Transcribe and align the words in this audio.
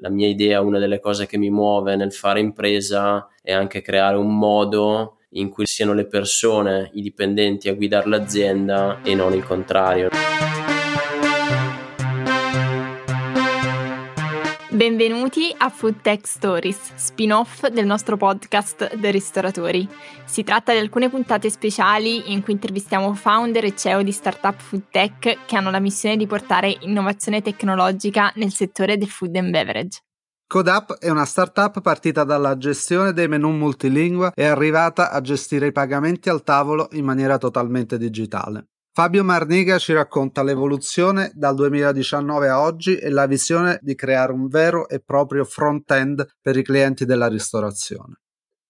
La 0.00 0.10
mia 0.10 0.28
idea, 0.28 0.60
una 0.60 0.78
delle 0.78 1.00
cose 1.00 1.26
che 1.26 1.38
mi 1.38 1.50
muove 1.50 1.96
nel 1.96 2.12
fare 2.12 2.38
impresa 2.38 3.28
è 3.42 3.52
anche 3.52 3.82
creare 3.82 4.16
un 4.16 4.38
modo 4.38 5.16
in 5.30 5.48
cui 5.48 5.66
siano 5.66 5.92
le 5.92 6.06
persone, 6.06 6.90
i 6.94 7.02
dipendenti 7.02 7.68
a 7.68 7.74
guidare 7.74 8.08
l'azienda 8.08 9.00
e 9.02 9.16
non 9.16 9.34
il 9.34 9.42
contrario. 9.42 10.08
Benvenuti 14.78 15.52
a 15.58 15.70
Food 15.70 16.02
Tech 16.02 16.24
Stories, 16.24 16.94
spin-off 16.94 17.66
del 17.66 17.84
nostro 17.84 18.16
podcast 18.16 18.96
The 18.96 19.10
Ristoratori. 19.10 19.88
Si 20.24 20.44
tratta 20.44 20.70
di 20.70 20.78
alcune 20.78 21.10
puntate 21.10 21.50
speciali 21.50 22.32
in 22.32 22.44
cui 22.44 22.52
intervistiamo 22.52 23.12
founder 23.12 23.64
e 23.64 23.74
CEO 23.74 24.04
di 24.04 24.12
startup 24.12 24.56
food 24.56 24.84
tech 24.88 25.46
che 25.46 25.56
hanno 25.56 25.72
la 25.72 25.80
missione 25.80 26.16
di 26.16 26.28
portare 26.28 26.76
innovazione 26.82 27.42
tecnologica 27.42 28.30
nel 28.36 28.52
settore 28.52 28.96
del 28.96 29.08
food 29.08 29.34
and 29.34 29.50
beverage. 29.50 29.98
CodeUp 30.46 30.98
è 30.98 31.10
una 31.10 31.24
startup 31.24 31.80
partita 31.80 32.22
dalla 32.22 32.56
gestione 32.56 33.12
dei 33.12 33.26
menu 33.26 33.50
multilingua 33.50 34.30
e 34.32 34.44
arrivata 34.44 35.10
a 35.10 35.20
gestire 35.20 35.66
i 35.66 35.72
pagamenti 35.72 36.28
al 36.28 36.44
tavolo 36.44 36.86
in 36.92 37.04
maniera 37.04 37.36
totalmente 37.36 37.98
digitale. 37.98 38.68
Fabio 38.98 39.22
Marniga 39.22 39.78
ci 39.78 39.92
racconta 39.92 40.42
l'evoluzione 40.42 41.30
dal 41.32 41.54
2019 41.54 42.48
a 42.48 42.60
oggi 42.60 42.96
e 42.96 43.10
la 43.10 43.26
visione 43.26 43.78
di 43.80 43.94
creare 43.94 44.32
un 44.32 44.48
vero 44.48 44.88
e 44.88 44.98
proprio 44.98 45.44
front-end 45.44 46.26
per 46.42 46.56
i 46.56 46.64
clienti 46.64 47.04
della 47.04 47.28
ristorazione. 47.28 48.14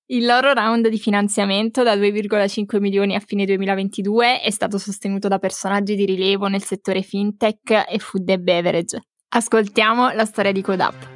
Il 0.08 0.26
loro 0.26 0.52
round 0.52 0.88
di 0.88 0.98
finanziamento 0.98 1.82
da 1.82 1.94
2,5 1.96 2.78
milioni 2.78 3.14
a 3.14 3.20
fine 3.20 3.46
2022 3.46 4.42
è 4.42 4.50
stato 4.50 4.76
sostenuto 4.76 5.28
da 5.28 5.38
personaggi 5.38 5.96
di 5.96 6.04
rilievo 6.04 6.46
nel 6.48 6.62
settore 6.62 7.00
fintech 7.00 7.86
e 7.88 7.98
food 7.98 8.28
e 8.28 8.38
beverage. 8.38 9.00
Ascoltiamo 9.28 10.12
la 10.12 10.26
storia 10.26 10.52
di 10.52 10.60
CodeUp. 10.60 11.08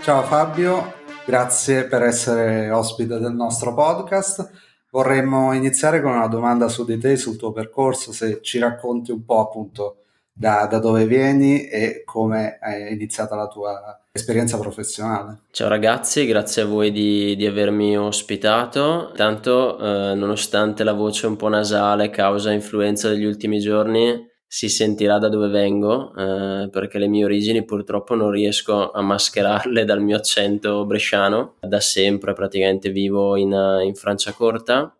Ciao 0.00 0.22
Fabio, 0.22 0.94
grazie 1.26 1.84
per 1.84 2.04
essere 2.04 2.70
ospite 2.70 3.18
del 3.18 3.34
nostro 3.34 3.74
podcast. 3.74 4.63
Vorremmo 4.94 5.52
iniziare 5.52 6.00
con 6.00 6.12
una 6.12 6.28
domanda 6.28 6.68
su 6.68 6.84
di 6.84 6.96
te, 6.98 7.16
sul 7.16 7.36
tuo 7.36 7.50
percorso, 7.50 8.12
se 8.12 8.38
ci 8.42 8.60
racconti 8.60 9.10
un 9.10 9.24
po' 9.24 9.40
appunto 9.40 10.04
da, 10.32 10.68
da, 10.70 10.78
dove 10.78 11.04
vieni 11.04 11.66
e 11.66 12.04
come 12.04 12.58
è 12.60 12.92
iniziata 12.92 13.34
la 13.34 13.48
tua 13.48 14.04
esperienza 14.12 14.56
professionale. 14.56 15.40
Ciao 15.50 15.66
ragazzi, 15.66 16.24
grazie 16.26 16.62
a 16.62 16.66
voi 16.66 16.92
di, 16.92 17.34
di 17.34 17.44
avermi 17.44 17.98
ospitato. 17.98 19.10
Tanto, 19.16 19.80
eh, 19.80 20.14
nonostante 20.14 20.84
la 20.84 20.92
voce 20.92 21.26
un 21.26 21.34
po' 21.34 21.48
nasale 21.48 22.10
causa 22.10 22.52
influenza 22.52 23.08
degli 23.08 23.24
ultimi 23.24 23.58
giorni, 23.58 24.30
si 24.46 24.68
sentirà 24.68 25.18
da 25.18 25.28
dove 25.28 25.48
vengo, 25.48 26.14
eh, 26.14 26.68
perché 26.70 26.98
le 26.98 27.08
mie 27.08 27.24
origini 27.24 27.64
purtroppo 27.64 28.14
non 28.14 28.30
riesco 28.30 28.90
a 28.90 29.02
mascherarle 29.02 29.84
dal 29.84 30.00
mio 30.00 30.16
accento 30.16 30.84
bresciano. 30.84 31.56
Da 31.60 31.80
sempre 31.80 32.34
praticamente 32.34 32.90
vivo 32.90 33.36
in, 33.36 33.52
in 33.84 33.94
Franciacorta, 33.94 34.96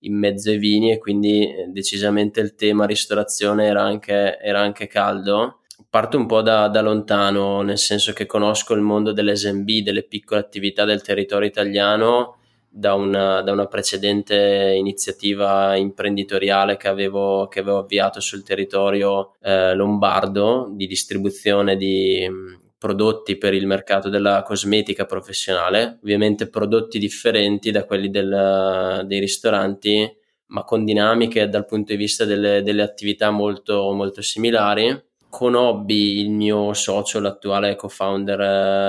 in 0.00 0.16
mezzo 0.16 0.50
ai 0.50 0.58
vini 0.58 0.92
e 0.92 0.98
quindi 0.98 1.42
eh, 1.44 1.66
decisamente 1.68 2.40
il 2.40 2.54
tema 2.54 2.86
ristorazione 2.86 3.66
era 3.66 3.82
anche, 3.82 4.38
era 4.38 4.60
anche 4.60 4.86
caldo. 4.86 5.62
Parto 5.90 6.16
un 6.16 6.26
po' 6.26 6.40
da, 6.40 6.68
da, 6.68 6.80
lontano, 6.80 7.60
nel 7.62 7.78
senso 7.78 8.12
che 8.12 8.24
conosco 8.24 8.72
il 8.72 8.80
mondo 8.80 9.12
dell'SMB, 9.12 9.68
delle 9.82 10.04
piccole 10.04 10.40
attività 10.40 10.84
del 10.84 11.02
territorio 11.02 11.48
italiano 11.48 12.36
da 12.74 12.94
una, 12.94 13.42
da 13.42 13.52
una, 13.52 13.66
precedente 13.66 14.74
iniziativa 14.76 15.76
imprenditoriale 15.76 16.78
che 16.78 16.88
avevo, 16.88 17.46
che 17.48 17.60
avevo 17.60 17.80
avviato 17.80 18.18
sul 18.20 18.42
territorio 18.42 19.34
eh, 19.42 19.74
lombardo 19.74 20.70
di 20.72 20.86
distribuzione 20.86 21.76
di 21.76 22.26
mh, 22.26 22.60
prodotti 22.78 23.36
per 23.36 23.52
il 23.52 23.66
mercato 23.66 24.08
della 24.08 24.42
cosmetica 24.42 25.04
professionale, 25.04 25.98
ovviamente 26.02 26.48
prodotti 26.48 26.98
differenti 26.98 27.70
da 27.70 27.84
quelli 27.84 28.08
del, 28.08 29.04
dei 29.06 29.20
ristoranti, 29.20 30.10
ma 30.46 30.64
con 30.64 30.84
dinamiche 30.84 31.48
dal 31.50 31.66
punto 31.66 31.92
di 31.92 31.98
vista 31.98 32.24
delle, 32.24 32.62
delle 32.62 32.82
attività 32.82 33.30
molto, 33.30 33.92
molto 33.92 34.22
similari. 34.22 35.10
Conobbi 35.32 36.20
il 36.20 36.28
mio 36.28 36.74
socio, 36.74 37.18
l'attuale 37.18 37.74
co-founder 37.74 38.40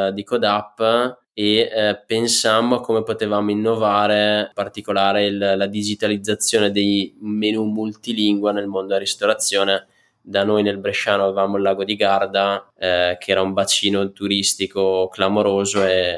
eh, 0.10 0.12
di 0.14 0.26
Codap, 0.26 1.22
e 1.34 1.70
eh, 1.74 2.04
pensammo 2.06 2.76
a 2.76 2.82
come 2.82 3.02
potevamo 3.02 3.50
innovare, 3.50 4.40
in 4.40 4.52
particolare 4.54 5.26
il, 5.26 5.38
la 5.38 5.68
digitalizzazione 5.68 6.70
dei 6.70 7.16
menu 7.22 7.64
multilingua 7.64 8.52
nel 8.52 8.68
mondo 8.68 8.88
della 8.88 9.00
ristorazione. 9.00 9.88
Da 10.22 10.44
noi 10.44 10.64
nel 10.64 10.80
Bresciano 10.80 11.24
avevamo 11.24 11.56
il 11.56 11.64
lago 11.64 11.86
di 11.86 11.96
Garda, 11.96 12.74
eh, 12.78 13.16
che 13.18 13.32
era 13.32 13.42
un 13.42 13.54
bacino 13.54 14.12
turistico 14.12 15.08
clamoroso 15.08 15.82
e, 15.86 16.18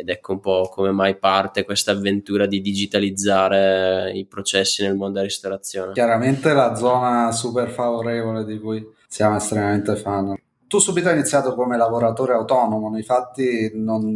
ed 0.00 0.08
ecco 0.08 0.32
un 0.32 0.40
po' 0.40 0.70
come 0.72 0.90
mai 0.90 1.16
parte 1.16 1.64
questa 1.64 1.90
avventura 1.90 2.46
di 2.46 2.62
digitalizzare 2.62 4.10
i 4.14 4.24
processi 4.24 4.82
nel 4.82 4.94
mondo 4.94 5.14
della 5.14 5.24
ristorazione. 5.24 5.92
Chiaramente 5.92 6.54
la 6.54 6.74
zona 6.74 7.30
super 7.30 7.68
favorevole 7.68 8.46
di 8.46 8.58
cui 8.58 8.94
siamo 9.08 9.36
estremamente 9.36 9.96
fan 9.96 10.36
tu 10.68 10.78
subito 10.78 11.08
hai 11.08 11.14
iniziato 11.14 11.54
come 11.54 11.76
lavoratore 11.76 12.32
autonomo, 12.32 12.90
nei 12.90 13.04
fatti 13.04 13.70
non, 13.74 14.12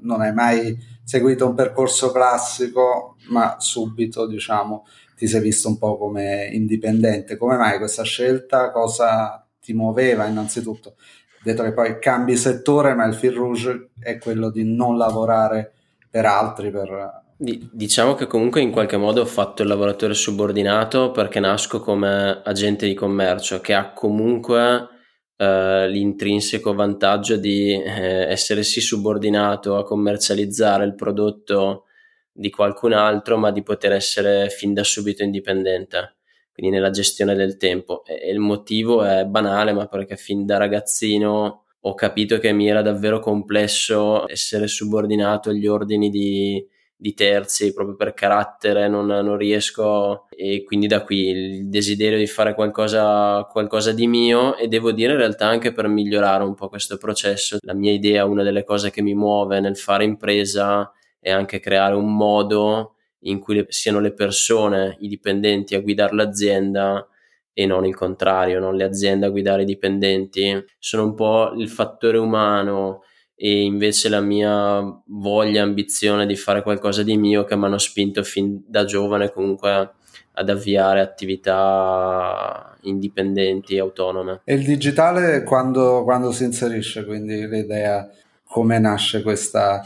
non, 0.00 0.20
hai 0.20 0.34
mai 0.34 0.76
seguito 1.02 1.46
un 1.46 1.54
percorso 1.54 2.12
classico, 2.12 3.16
ma 3.30 3.56
subito 3.58 4.26
diciamo 4.26 4.84
ti 5.16 5.26
sei 5.26 5.40
visto 5.40 5.68
un 5.68 5.78
po' 5.78 5.96
come 5.96 6.48
indipendente. 6.52 7.36
Come 7.36 7.56
mai 7.56 7.78
questa 7.78 8.02
scelta? 8.02 8.70
Cosa 8.70 9.46
ti 9.60 9.72
muoveva 9.72 10.26
innanzitutto? 10.26 10.96
Detto 11.42 11.62
che 11.62 11.72
poi 11.72 11.98
cambi 11.98 12.36
settore, 12.36 12.94
ma 12.94 13.04
il 13.06 13.14
fil 13.14 13.32
rouge 13.32 13.90
è 13.98 14.18
quello 14.18 14.50
di 14.50 14.64
non 14.64 14.98
lavorare 14.98 15.72
per 16.10 16.26
altri, 16.26 16.70
per, 16.70 17.23
Diciamo 17.36 18.14
che 18.14 18.28
comunque 18.28 18.60
in 18.60 18.70
qualche 18.70 18.96
modo 18.96 19.22
ho 19.22 19.26
fatto 19.26 19.62
il 19.62 19.68
lavoratore 19.68 20.14
subordinato 20.14 21.10
perché 21.10 21.40
nasco 21.40 21.80
come 21.80 22.40
agente 22.44 22.86
di 22.86 22.94
commercio 22.94 23.60
che 23.60 23.74
ha 23.74 23.92
comunque 23.92 24.88
eh, 25.36 25.88
l'intrinseco 25.88 26.72
vantaggio 26.74 27.36
di 27.36 27.72
eh, 27.72 28.30
essere 28.30 28.62
sì 28.62 28.80
subordinato 28.80 29.76
a 29.76 29.82
commercializzare 29.82 30.84
il 30.84 30.94
prodotto 30.94 31.86
di 32.30 32.50
qualcun 32.50 32.92
altro, 32.92 33.36
ma 33.36 33.50
di 33.50 33.62
poter 33.64 33.92
essere 33.92 34.48
fin 34.48 34.72
da 34.72 34.84
subito 34.84 35.24
indipendente, 35.24 36.16
quindi 36.52 36.72
nella 36.74 36.90
gestione 36.90 37.34
del 37.34 37.56
tempo. 37.56 38.04
E, 38.04 38.20
e 38.28 38.30
il 38.30 38.38
motivo 38.38 39.02
è 39.02 39.24
banale, 39.24 39.72
ma 39.72 39.86
perché 39.86 40.16
fin 40.16 40.46
da 40.46 40.56
ragazzino 40.56 41.64
ho 41.80 41.94
capito 41.94 42.38
che 42.38 42.52
mi 42.52 42.68
era 42.68 42.80
davvero 42.80 43.18
complesso 43.18 44.28
essere 44.28 44.68
subordinato 44.68 45.50
agli 45.50 45.66
ordini 45.66 46.10
di, 46.10 46.64
di 46.96 47.12
terzi 47.14 47.74
proprio 47.74 47.96
per 47.96 48.14
carattere 48.14 48.88
non, 48.88 49.06
non, 49.06 49.36
riesco 49.36 50.26
e 50.30 50.62
quindi 50.64 50.86
da 50.86 51.02
qui 51.02 51.28
il 51.28 51.68
desiderio 51.68 52.18
di 52.18 52.26
fare 52.26 52.54
qualcosa, 52.54 53.46
qualcosa 53.50 53.92
di 53.92 54.06
mio 54.06 54.56
e 54.56 54.68
devo 54.68 54.92
dire 54.92 55.12
in 55.12 55.18
realtà 55.18 55.46
anche 55.46 55.72
per 55.72 55.88
migliorare 55.88 56.44
un 56.44 56.54
po' 56.54 56.68
questo 56.68 56.96
processo 56.96 57.58
la 57.62 57.74
mia 57.74 57.92
idea 57.92 58.24
una 58.24 58.42
delle 58.42 58.64
cose 58.64 58.90
che 58.90 59.02
mi 59.02 59.14
muove 59.14 59.60
nel 59.60 59.76
fare 59.76 60.04
impresa 60.04 60.90
è 61.18 61.30
anche 61.30 61.58
creare 61.60 61.94
un 61.94 62.14
modo 62.14 62.94
in 63.20 63.38
cui 63.38 63.56
le, 63.56 63.66
siano 63.68 64.00
le 64.00 64.12
persone 64.12 64.96
i 65.00 65.08
dipendenti 65.08 65.74
a 65.74 65.80
guidare 65.80 66.14
l'azienda 66.14 67.08
e 67.56 67.66
non 67.66 67.86
il 67.86 67.94
contrario, 67.94 68.58
non 68.58 68.74
le 68.74 68.84
aziende 68.84 69.26
a 69.26 69.30
guidare 69.30 69.62
i 69.62 69.64
dipendenti. 69.64 70.62
Sono 70.78 71.04
un 71.04 71.14
po' 71.14 71.52
il 71.56 71.68
fattore 71.68 72.18
umano 72.18 73.02
e 73.36 73.62
invece 73.62 74.08
la 74.08 74.20
mia 74.20 74.80
voglia, 75.06 75.62
ambizione 75.62 76.26
di 76.26 76.36
fare 76.36 76.62
qualcosa 76.62 77.02
di 77.02 77.16
mio 77.16 77.44
che 77.44 77.56
mi 77.56 77.64
hanno 77.64 77.78
spinto 77.78 78.22
fin 78.22 78.62
da 78.66 78.84
giovane 78.84 79.32
comunque 79.32 79.90
ad 80.36 80.48
avviare 80.48 81.00
attività 81.00 82.76
indipendenti, 82.82 83.78
autonome. 83.78 84.40
E 84.44 84.54
il 84.54 84.64
digitale 84.64 85.42
quando, 85.42 86.02
quando 86.04 86.32
si 86.32 86.44
inserisce, 86.44 87.04
quindi 87.04 87.46
l'idea, 87.46 88.08
come 88.46 88.78
nasce 88.78 89.22
questa 89.22 89.82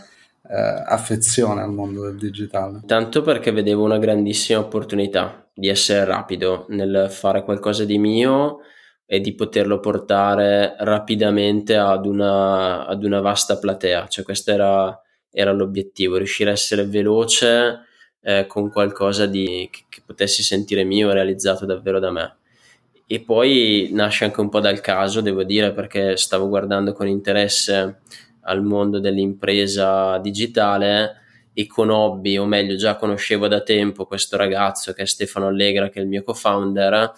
eh, 0.49 0.83
affezione 0.87 1.61
al 1.63 1.73
mondo 1.73 2.05
del 2.05 2.17
digitale? 2.17 2.81
Tanto 2.87 3.23
perché 3.23 3.53
vedevo 3.53 3.85
una 3.85 3.99
grandissima 3.99 4.59
opportunità 4.61 5.47
di 5.53 5.69
essere 5.69 6.05
rapido 6.05 6.67
nel 6.69 7.09
fare 7.11 7.45
qualcosa 7.45 7.85
di 7.85 7.99
mio 7.99 8.61
e 9.11 9.21
di 9.21 9.35
poterlo 9.35 9.81
portare 9.81 10.77
rapidamente 10.81 11.77
ad 11.77 12.05
una, 12.05 12.87
ad 12.87 13.03
una 13.05 13.21
vasta 13.23 13.57
platea. 13.57 14.07
Cioè, 14.07 14.23
questo 14.23 14.51
era, 14.51 15.03
era 15.31 15.51
l'obiettivo, 15.53 16.19
riuscire 16.19 16.51
a 16.51 16.53
essere 16.53 16.85
veloce 16.85 17.87
eh, 18.21 18.45
con 18.47 18.71
qualcosa 18.71 19.25
di, 19.25 19.67
che, 19.73 19.85
che, 19.89 20.03
potessi 20.05 20.43
sentire 20.43 20.85
mio, 20.85 21.11
realizzato 21.11 21.65
davvero 21.65 21.99
da 22.01 22.11
me. 22.11 22.37
E 23.07 23.21
poi 23.21 23.89
nasce 23.93 24.27
anche 24.27 24.43
un 24.43 24.51
po' 24.51 24.61
dal 24.61 24.83
caso, 24.83 25.23
devo 25.23 25.43
dire, 25.43 25.73
perché 25.73 26.19
stavo 26.19 26.47
guardando 26.47 26.93
con 26.93 27.09
interesse 27.09 28.01
al 28.43 28.63
mondo 28.63 29.01
dell'impresa 29.01 30.19
digitale 30.19 31.23
e 31.55 31.67
conobbi, 31.67 32.37
o 32.37 32.45
meglio, 32.45 32.77
già 32.77 32.97
conoscevo 32.97 33.49
da 33.49 33.63
tempo 33.63 34.05
questo 34.05 34.37
ragazzo 34.37 34.93
che 34.93 35.05
è 35.05 35.07
Stefano 35.07 35.47
Allegra, 35.47 35.89
che 35.89 36.01
è 36.01 36.03
il 36.03 36.09
mio 36.09 36.23
co-founder 36.23 37.13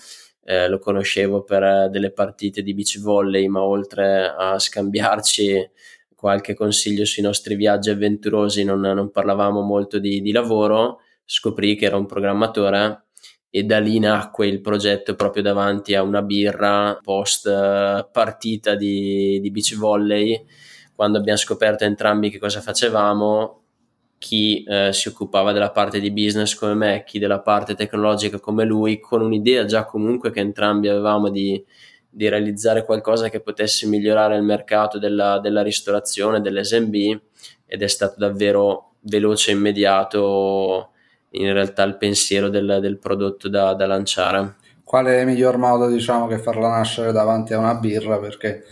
eh, 0.50 0.66
lo 0.68 0.80
conoscevo 0.80 1.44
per 1.44 1.88
delle 1.90 2.10
partite 2.10 2.62
di 2.62 2.74
beach 2.74 2.98
volley, 3.00 3.46
ma 3.46 3.62
oltre 3.62 4.34
a 4.36 4.58
scambiarci 4.58 5.70
qualche 6.16 6.54
consiglio 6.54 7.04
sui 7.04 7.22
nostri 7.22 7.54
viaggi 7.54 7.90
avventurosi 7.90 8.64
non, 8.64 8.80
non 8.80 9.12
parlavamo 9.12 9.60
molto 9.60 10.00
di, 10.00 10.20
di 10.20 10.32
lavoro, 10.32 11.02
scoprì 11.24 11.76
che 11.76 11.84
era 11.84 11.96
un 11.96 12.06
programmatore 12.06 13.04
e 13.48 13.62
da 13.62 13.78
lì 13.78 14.00
nacque 14.00 14.48
il 14.48 14.60
progetto 14.60 15.14
proprio 15.14 15.44
davanti 15.44 15.94
a 15.94 16.02
una 16.02 16.20
birra 16.20 16.98
post 17.00 17.46
eh, 17.46 18.08
partita 18.10 18.74
di, 18.74 19.38
di 19.40 19.50
beach 19.52 19.76
volley. 19.76 20.44
Quando 20.96 21.18
abbiamo 21.18 21.38
scoperto 21.38 21.84
entrambi 21.84 22.28
che 22.28 22.40
cosa 22.40 22.60
facevamo 22.60 23.59
chi 24.20 24.62
eh, 24.64 24.92
si 24.92 25.08
occupava 25.08 25.50
della 25.50 25.70
parte 25.70 25.98
di 25.98 26.10
business 26.10 26.54
come 26.54 26.74
me, 26.74 27.04
chi 27.06 27.18
della 27.18 27.40
parte 27.40 27.74
tecnologica 27.74 28.38
come 28.38 28.66
lui, 28.66 29.00
con 29.00 29.22
un'idea 29.22 29.64
già 29.64 29.86
comunque 29.86 30.30
che 30.30 30.40
entrambi 30.40 30.88
avevamo 30.88 31.30
di, 31.30 31.64
di 32.06 32.28
realizzare 32.28 32.84
qualcosa 32.84 33.30
che 33.30 33.40
potesse 33.40 33.86
migliorare 33.86 34.36
il 34.36 34.42
mercato 34.42 34.98
della, 34.98 35.38
della 35.38 35.62
ristorazione, 35.62 36.42
dell'SMB 36.42 36.94
ed 37.64 37.80
è 37.80 37.86
stato 37.86 38.16
davvero 38.18 38.96
veloce 39.00 39.52
e 39.52 39.54
immediato 39.54 40.90
in 41.30 41.50
realtà 41.54 41.82
il 41.84 41.96
pensiero 41.96 42.50
del, 42.50 42.76
del 42.82 42.98
prodotto 42.98 43.48
da, 43.48 43.72
da, 43.72 43.86
lanciare. 43.86 44.56
Qual 44.84 45.06
è 45.06 45.20
il 45.20 45.26
miglior 45.26 45.56
modo, 45.56 45.88
diciamo, 45.88 46.26
che 46.26 46.36
farla 46.36 46.68
nascere 46.68 47.10
davanti 47.10 47.54
a 47.54 47.58
una 47.58 47.74
birra? 47.74 48.18
Perché 48.18 48.64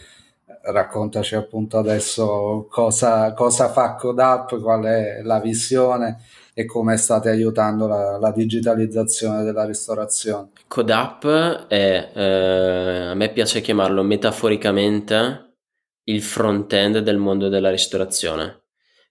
raccontaci 0.63 1.35
appunto 1.35 1.79
adesso 1.79 2.67
cosa, 2.71 3.33
cosa 3.33 3.69
fa 3.69 3.95
Codap, 3.95 4.61
qual 4.61 4.85
è 4.85 5.23
la 5.23 5.41
visione 5.41 6.21
e 6.55 6.65
come 6.65 6.97
state 6.97 7.31
aiutando 7.31 7.87
la, 7.87 8.19
la 8.19 8.33
digitalizzazione 8.33 9.45
della 9.45 9.65
ristorazione. 9.65 10.51
Codap 10.67 11.67
è, 11.69 12.11
eh, 12.15 13.07
a 13.11 13.15
me 13.15 13.33
piace 13.33 13.61
chiamarlo 13.61 14.03
metaforicamente 14.03 15.57
il 16.05 16.23
front-end 16.23 16.99
del 16.99 17.19
mondo 17.19 17.49
della 17.49 17.71
ristorazione 17.71 18.63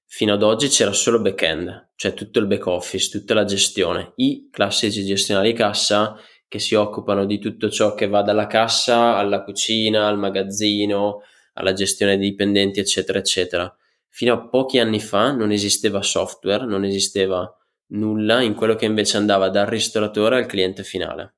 Fino 0.09 0.33
ad 0.33 0.41
oggi 0.41 0.69
c'era 0.69 0.93
solo 0.93 1.19
back-end, 1.19 1.89
cioè 1.95 2.13
tutto 2.13 2.39
il 2.39 2.47
back 2.47 2.65
office, 2.67 3.09
tutta 3.09 3.33
la 3.33 3.43
gestione, 3.43 4.13
i 4.15 4.47
classici 4.49 5.03
gestionali 5.03 5.51
cassa 5.51 6.17
che 6.47 6.59
si 6.59 6.75
occupano 6.75 7.25
di 7.25 7.39
tutto 7.39 7.69
ciò 7.69 7.93
che 7.93 8.07
va 8.07 8.21
dalla 8.21 8.47
cassa 8.47 9.17
alla 9.17 9.43
cucina, 9.43 10.07
al 10.07 10.17
magazzino, 10.17 11.23
alla 11.57 11.73
gestione 11.73 12.17
dei 12.17 12.29
dipendenti, 12.29 12.79
eccetera, 12.79 13.19
eccetera. 13.19 13.75
Fino 14.09 14.33
a 14.33 14.47
pochi 14.47 14.79
anni 14.79 14.99
fa 14.99 15.31
non 15.31 15.51
esisteva 15.51 16.01
software, 16.01 16.65
non 16.65 16.85
esisteva 16.85 17.51
nulla 17.87 18.41
in 18.41 18.53
quello 18.53 18.75
che 18.75 18.85
invece 18.85 19.17
andava 19.17 19.49
dal 19.49 19.67
ristoratore 19.67 20.37
al 20.37 20.45
cliente 20.45 20.83
finale. 20.83 21.35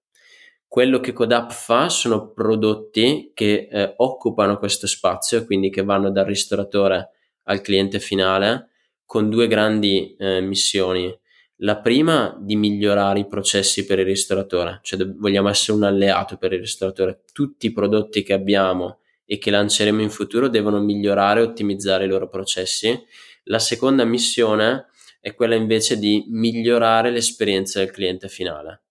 Quello 0.68 1.00
che 1.00 1.14
Codap 1.14 1.52
fa 1.52 1.90
sono 1.90 2.32
prodotti 2.32 3.32
che 3.34 3.68
eh, 3.72 3.94
occupano 3.98 4.58
questo 4.58 4.86
spazio, 4.86 5.44
quindi 5.46 5.72
che 5.72 5.84
vanno 5.84 6.12
dal 6.12 6.26
ristoratore 6.26 7.10
al 7.44 7.62
cliente 7.62 8.00
finale 8.00 8.70
con 9.04 9.30
due 9.30 9.48
grandi 9.48 10.16
eh, 10.18 10.42
missioni. 10.42 11.12
La 11.62 11.80
prima 11.80 12.38
di 12.40 12.56
migliorare 12.56 13.20
i 13.20 13.28
processi 13.28 13.86
per 13.86 14.00
il 14.00 14.06
ristoratore, 14.06 14.80
cioè 14.84 15.04
vogliamo 15.06 15.50
essere 15.50 15.76
un 15.76 15.84
alleato 15.84 16.38
per 16.38 16.54
il 16.54 16.60
ristoratore. 16.60 17.24
Tutti 17.34 17.66
i 17.66 17.74
prodotti 17.74 18.22
che 18.22 18.34
abbiamo 18.34 19.00
e 19.32 19.38
che 19.38 19.52
lanceremo 19.52 20.02
in 20.02 20.10
futuro 20.10 20.48
devono 20.48 20.80
migliorare 20.82 21.42
e 21.42 21.44
ottimizzare 21.44 22.06
i 22.06 22.08
loro 22.08 22.28
processi. 22.28 23.00
La 23.44 23.60
seconda 23.60 24.04
missione 24.04 24.88
è 25.22 25.36
quella 25.36 25.54
invece 25.54 26.00
di 26.00 26.26
migliorare 26.30 27.12
l'esperienza 27.12 27.78
del 27.78 27.92
cliente 27.92 28.28
finale. 28.28 28.86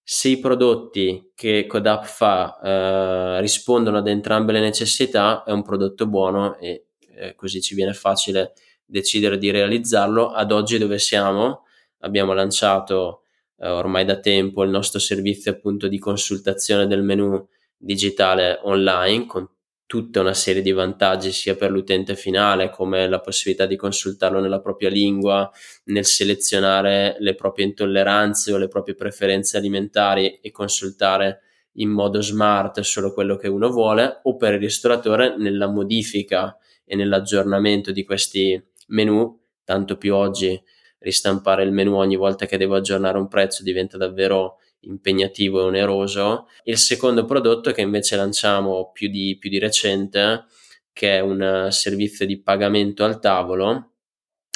Se 0.00 0.28
i 0.28 0.38
prodotti 0.38 1.32
che 1.34 1.66
Codap 1.66 2.04
fa 2.04 2.60
eh, 2.62 3.40
rispondono 3.40 3.98
ad 3.98 4.06
entrambe 4.06 4.52
le 4.52 4.60
necessità, 4.60 5.42
è 5.42 5.50
un 5.50 5.62
prodotto 5.62 6.06
buono 6.06 6.56
e 6.58 6.86
eh, 7.16 7.34
così 7.34 7.60
ci 7.60 7.74
viene 7.74 7.92
facile 7.92 8.52
decidere 8.84 9.38
di 9.38 9.50
realizzarlo. 9.50 10.30
Ad 10.30 10.52
oggi 10.52 10.78
dove 10.78 11.00
siamo? 11.00 11.64
Abbiamo 11.98 12.32
lanciato 12.32 13.22
eh, 13.58 13.68
ormai 13.68 14.04
da 14.04 14.20
tempo 14.20 14.62
il 14.62 14.70
nostro 14.70 15.00
servizio 15.00 15.50
appunto 15.50 15.88
di 15.88 15.98
consultazione 15.98 16.86
del 16.86 17.02
menu 17.02 17.44
digitale 17.76 18.60
online 18.62 19.26
con 19.26 19.48
tutta 19.90 20.20
una 20.20 20.34
serie 20.34 20.62
di 20.62 20.70
vantaggi 20.70 21.32
sia 21.32 21.56
per 21.56 21.72
l'utente 21.72 22.14
finale 22.14 22.70
come 22.70 23.08
la 23.08 23.18
possibilità 23.18 23.66
di 23.66 23.74
consultarlo 23.74 24.38
nella 24.38 24.60
propria 24.60 24.88
lingua, 24.88 25.50
nel 25.86 26.04
selezionare 26.04 27.16
le 27.18 27.34
proprie 27.34 27.64
intolleranze 27.64 28.52
o 28.52 28.56
le 28.56 28.68
proprie 28.68 28.94
preferenze 28.94 29.56
alimentari 29.56 30.38
e 30.40 30.52
consultare 30.52 31.40
in 31.78 31.90
modo 31.90 32.22
smart 32.22 32.78
solo 32.82 33.12
quello 33.12 33.34
che 33.34 33.48
uno 33.48 33.68
vuole 33.68 34.20
o 34.22 34.36
per 34.36 34.52
il 34.52 34.60
ristoratore 34.60 35.36
nella 35.36 35.66
modifica 35.66 36.56
e 36.84 36.94
nell'aggiornamento 36.94 37.90
di 37.90 38.04
questi 38.04 38.62
menu, 38.90 39.40
tanto 39.64 39.96
più 39.96 40.14
oggi 40.14 40.56
ristampare 41.00 41.64
il 41.64 41.72
menu 41.72 41.96
ogni 41.96 42.14
volta 42.14 42.46
che 42.46 42.58
devo 42.58 42.76
aggiornare 42.76 43.18
un 43.18 43.26
prezzo 43.26 43.64
diventa 43.64 43.96
davvero 43.96 44.59
impegnativo 44.80 45.60
e 45.60 45.64
oneroso. 45.64 46.48
Il 46.64 46.78
secondo 46.78 47.24
prodotto 47.24 47.72
che 47.72 47.80
invece 47.80 48.16
lanciamo 48.16 48.90
più 48.92 49.08
di, 49.08 49.36
più 49.38 49.50
di 49.50 49.58
recente, 49.58 50.44
che 50.92 51.16
è 51.16 51.20
un 51.20 51.68
servizio 51.70 52.26
di 52.26 52.40
pagamento 52.40 53.04
al 53.04 53.20
tavolo 53.20 53.92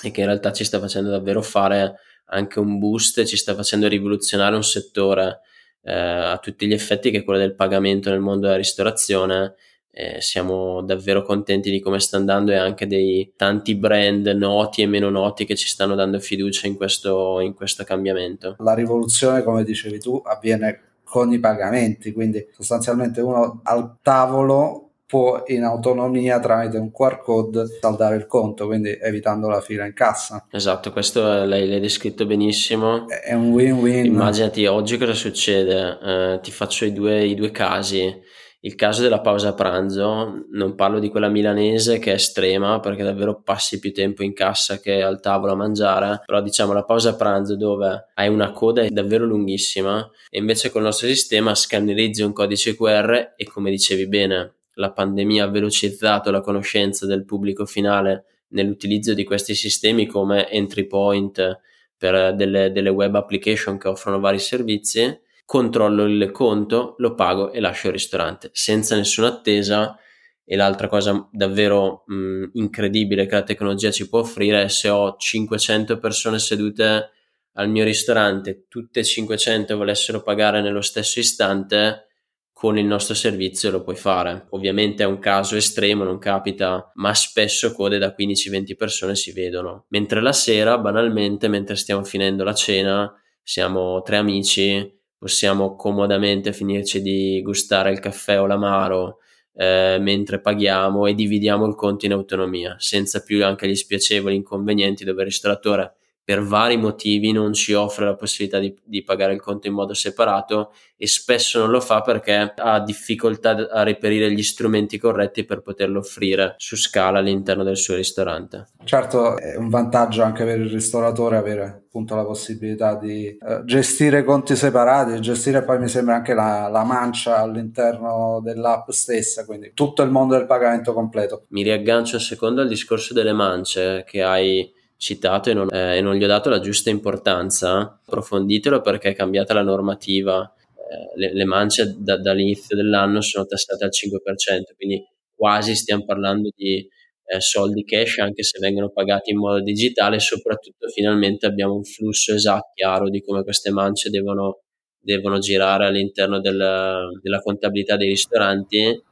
e 0.02 0.10
che 0.10 0.20
in 0.20 0.26
realtà 0.26 0.52
ci 0.52 0.64
sta 0.64 0.78
facendo 0.78 1.10
davvero 1.10 1.42
fare 1.42 1.96
anche 2.26 2.58
un 2.58 2.78
boost, 2.78 3.24
ci 3.24 3.36
sta 3.36 3.54
facendo 3.54 3.88
rivoluzionare 3.88 4.56
un 4.56 4.64
settore 4.64 5.40
eh, 5.82 5.92
a 5.92 6.38
tutti 6.38 6.66
gli 6.66 6.72
effetti 6.72 7.10
che 7.10 7.18
è 7.18 7.24
quello 7.24 7.38
del 7.38 7.54
pagamento 7.54 8.10
nel 8.10 8.20
mondo 8.20 8.46
della 8.46 8.56
ristorazione 8.56 9.54
eh, 9.94 10.20
siamo 10.20 10.82
davvero 10.82 11.22
contenti 11.22 11.70
di 11.70 11.80
come 11.80 12.00
sta 12.00 12.16
andando 12.16 12.50
e 12.50 12.56
anche 12.56 12.86
dei 12.86 13.32
tanti 13.36 13.76
brand 13.76 14.26
noti 14.26 14.82
e 14.82 14.86
meno 14.86 15.08
noti 15.08 15.44
che 15.44 15.54
ci 15.54 15.68
stanno 15.68 15.94
dando 15.94 16.18
fiducia 16.18 16.66
in 16.66 16.76
questo, 16.76 17.38
in 17.40 17.54
questo 17.54 17.84
cambiamento. 17.84 18.56
La 18.58 18.74
rivoluzione, 18.74 19.42
come 19.44 19.62
dicevi 19.62 20.00
tu, 20.00 20.20
avviene 20.24 20.80
con 21.04 21.32
i 21.32 21.38
pagamenti, 21.38 22.12
quindi 22.12 22.44
sostanzialmente 22.50 23.20
uno 23.20 23.60
al 23.62 23.98
tavolo 24.02 24.80
può 25.06 25.44
in 25.46 25.62
autonomia 25.62 26.40
tramite 26.40 26.76
un 26.78 26.90
QR 26.90 27.22
code 27.22 27.66
saldare 27.80 28.16
il 28.16 28.26
conto, 28.26 28.66
quindi 28.66 28.98
evitando 29.00 29.48
la 29.48 29.60
fila 29.60 29.84
in 29.84 29.92
cassa. 29.92 30.44
Esatto, 30.50 30.90
questo 30.90 31.44
lei 31.44 31.68
l'hai 31.68 31.78
descritto 31.78 32.26
benissimo. 32.26 33.06
È 33.08 33.32
un 33.32 33.52
win-win. 33.52 34.06
Immaginati 34.06 34.66
oggi 34.66 34.98
cosa 34.98 35.14
succede, 35.14 35.98
eh, 36.02 36.40
ti 36.42 36.50
faccio 36.50 36.84
i 36.84 36.92
due, 36.92 37.24
i 37.24 37.36
due 37.36 37.52
casi 37.52 38.22
il 38.64 38.76
caso 38.76 39.02
della 39.02 39.20
pausa 39.20 39.52
pranzo, 39.52 40.46
non 40.52 40.74
parlo 40.74 40.98
di 40.98 41.10
quella 41.10 41.28
milanese 41.28 41.98
che 41.98 42.12
è 42.12 42.14
estrema 42.14 42.80
perché 42.80 43.02
davvero 43.02 43.42
passi 43.42 43.78
più 43.78 43.92
tempo 43.92 44.22
in 44.22 44.32
cassa 44.32 44.80
che 44.80 45.02
al 45.02 45.20
tavolo 45.20 45.52
a 45.52 45.56
mangiare, 45.56 46.22
però 46.24 46.40
diciamo 46.40 46.72
la 46.72 46.84
pausa 46.84 47.14
pranzo 47.14 47.56
dove 47.56 48.08
hai 48.14 48.28
una 48.28 48.52
coda 48.52 48.86
davvero 48.88 49.26
lunghissima 49.26 50.10
e 50.30 50.38
invece 50.38 50.70
col 50.70 50.82
nostro 50.82 51.06
sistema 51.08 51.54
scannerizzi 51.54 52.22
un 52.22 52.32
codice 52.32 52.74
QR 52.74 53.34
e 53.36 53.44
come 53.46 53.70
dicevi 53.70 54.08
bene, 54.08 54.54
la 54.76 54.92
pandemia 54.92 55.44
ha 55.44 55.50
velocizzato 55.50 56.30
la 56.30 56.40
conoscenza 56.40 57.04
del 57.04 57.26
pubblico 57.26 57.66
finale 57.66 58.24
nell'utilizzo 58.48 59.12
di 59.12 59.24
questi 59.24 59.54
sistemi 59.54 60.06
come 60.06 60.50
entry 60.50 60.86
point 60.86 61.60
per 61.98 62.34
delle, 62.34 62.72
delle 62.72 62.88
web 62.88 63.14
application 63.14 63.76
che 63.76 63.88
offrono 63.88 64.20
vari 64.20 64.38
servizi 64.38 65.20
controllo 65.44 66.04
il 66.04 66.30
conto, 66.30 66.94
lo 66.98 67.14
pago 67.14 67.52
e 67.52 67.60
lascio 67.60 67.88
il 67.88 67.92
ristorante 67.92 68.50
senza 68.52 68.96
nessuna 68.96 69.28
attesa. 69.28 69.98
E 70.46 70.56
l'altra 70.56 70.88
cosa 70.88 71.26
davvero 71.32 72.04
mh, 72.06 72.50
incredibile 72.54 73.26
che 73.26 73.34
la 73.34 73.42
tecnologia 73.42 73.90
ci 73.90 74.08
può 74.08 74.18
offrire 74.18 74.64
è 74.64 74.68
se 74.68 74.90
ho 74.90 75.16
500 75.16 75.98
persone 75.98 76.38
sedute 76.38 77.10
al 77.54 77.70
mio 77.70 77.84
ristorante, 77.84 78.66
tutte 78.68 79.00
e 79.00 79.04
500 79.04 79.76
volessero 79.76 80.22
pagare 80.22 80.60
nello 80.60 80.82
stesso 80.82 81.18
istante, 81.18 82.08
con 82.52 82.78
il 82.78 82.86
nostro 82.86 83.14
servizio 83.14 83.70
lo 83.70 83.82
puoi 83.82 83.96
fare. 83.96 84.46
Ovviamente 84.50 85.02
è 85.02 85.06
un 85.06 85.18
caso 85.18 85.56
estremo, 85.56 86.04
non 86.04 86.18
capita, 86.18 86.90
ma 86.94 87.12
spesso 87.12 87.72
code 87.72 87.98
da 87.98 88.14
15-20 88.16 88.76
persone 88.76 89.14
si 89.16 89.32
vedono. 89.32 89.86
Mentre 89.88 90.20
la 90.22 90.32
sera, 90.32 90.78
banalmente, 90.78 91.48
mentre 91.48 91.76
stiamo 91.76 92.04
finendo 92.04 92.44
la 92.44 92.54
cena, 92.54 93.12
siamo 93.42 94.00
tre 94.02 94.16
amici, 94.16 95.02
possiamo 95.24 95.74
comodamente 95.74 96.52
finirci 96.52 97.00
di 97.00 97.40
gustare 97.42 97.90
il 97.90 97.98
caffè 97.98 98.38
o 98.38 98.44
l'amaro 98.44 99.20
eh, 99.54 99.96
mentre 99.98 100.38
paghiamo 100.38 101.06
e 101.06 101.14
dividiamo 101.14 101.64
il 101.64 101.74
conto 101.74 102.04
in 102.04 102.12
autonomia, 102.12 102.76
senza 102.78 103.22
più 103.22 103.42
anche 103.42 103.66
gli 103.66 103.74
spiacevoli 103.74 104.36
inconvenienti 104.36 105.02
dove 105.02 105.22
il 105.22 105.28
ristoratore 105.28 105.94
per 106.24 106.42
vari 106.42 106.78
motivi 106.78 107.32
non 107.32 107.52
ci 107.52 107.74
offre 107.74 108.06
la 108.06 108.14
possibilità 108.14 108.58
di, 108.58 108.74
di, 108.82 109.04
pagare 109.04 109.34
il 109.34 109.42
conto 109.42 109.66
in 109.66 109.74
modo 109.74 109.92
separato 109.92 110.72
e 110.96 111.06
spesso 111.06 111.58
non 111.58 111.70
lo 111.70 111.80
fa 111.80 112.00
perché 112.00 112.54
ha 112.56 112.80
difficoltà 112.80 113.68
a 113.70 113.82
reperire 113.82 114.32
gli 114.32 114.42
strumenti 114.42 114.96
corretti 114.96 115.44
per 115.44 115.60
poterlo 115.60 115.98
offrire 115.98 116.54
su 116.56 116.76
scala 116.76 117.18
all'interno 117.18 117.62
del 117.62 117.76
suo 117.76 117.94
ristorante. 117.94 118.68
Certo, 118.84 119.36
è 119.36 119.56
un 119.56 119.68
vantaggio 119.68 120.22
anche 120.22 120.44
per 120.44 120.58
il 120.60 120.70
ristoratore 120.70 121.36
avere 121.36 121.84
appunto 121.94 122.16
la 122.16 122.24
possibilità 122.24 122.96
di 122.96 123.26
eh, 123.26 123.60
gestire 123.64 124.24
conti 124.24 124.56
separati, 124.56 125.20
gestire 125.20 125.62
poi 125.62 125.78
mi 125.78 125.88
sembra 125.88 126.16
anche 126.16 126.32
la, 126.32 126.68
la 126.68 126.84
mancia 126.84 127.36
all'interno 127.38 128.40
dell'app 128.42 128.88
stessa, 128.90 129.44
quindi 129.44 129.72
tutto 129.74 130.02
il 130.02 130.10
mondo 130.10 130.34
del 130.34 130.46
pagamento 130.46 130.94
completo. 130.94 131.44
Mi 131.48 131.62
riaggancio 131.62 132.16
un 132.16 132.22
secondo 132.22 132.62
al 132.62 132.68
discorso 132.68 133.12
delle 133.12 133.32
mance 133.32 134.04
che 134.06 134.22
hai 134.22 134.82
citato 134.96 135.50
e 135.50 135.54
non, 135.54 135.68
eh, 135.72 135.98
e 135.98 136.00
non, 136.00 136.14
gli 136.14 136.24
ho 136.24 136.28
dato 136.28 136.48
la 136.48 136.60
giusta 136.60 136.90
importanza, 136.90 138.00
approfonditelo 138.04 138.80
perché 138.80 139.10
è 139.10 139.14
cambiata 139.14 139.54
la 139.54 139.62
normativa. 139.62 140.52
Eh, 140.74 141.18
le, 141.18 141.34
le, 141.34 141.44
mance 141.44 141.96
da, 141.98 142.18
dall'inizio 142.18 142.76
dell'anno 142.76 143.20
sono 143.20 143.44
tassate 143.44 143.84
al 143.84 143.90
5%, 143.90 144.74
quindi 144.76 145.02
quasi 145.34 145.74
stiamo 145.74 146.04
parlando 146.04 146.50
di 146.54 146.86
eh, 147.26 147.40
soldi 147.40 147.84
cash 147.84 148.18
anche 148.18 148.42
se 148.42 148.58
vengono 148.60 148.90
pagati 148.90 149.30
in 149.30 149.38
modo 149.38 149.60
digitale 149.60 150.16
e 150.16 150.20
soprattutto 150.20 150.88
finalmente 150.88 151.46
abbiamo 151.46 151.74
un 151.74 151.84
flusso 151.84 152.34
esatto, 152.34 152.72
chiaro 152.74 153.08
di 153.08 153.22
come 153.22 153.42
queste 153.42 153.70
mance 153.70 154.10
devono, 154.10 154.60
devono 155.00 155.38
girare 155.38 155.86
all'interno 155.86 156.40
del, 156.40 157.18
della 157.20 157.40
contabilità 157.40 157.96
dei 157.96 158.08
ristoranti. 158.08 159.02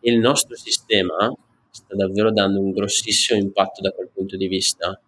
Il 0.00 0.18
nostro 0.18 0.54
sistema 0.56 1.32
sta 1.70 1.94
davvero 1.96 2.30
dando 2.30 2.60
un 2.60 2.72
grossissimo 2.72 3.38
impatto 3.38 3.80
da 3.80 3.90
quel 3.90 4.10
punto 4.12 4.36
di 4.36 4.46
vista 4.48 5.00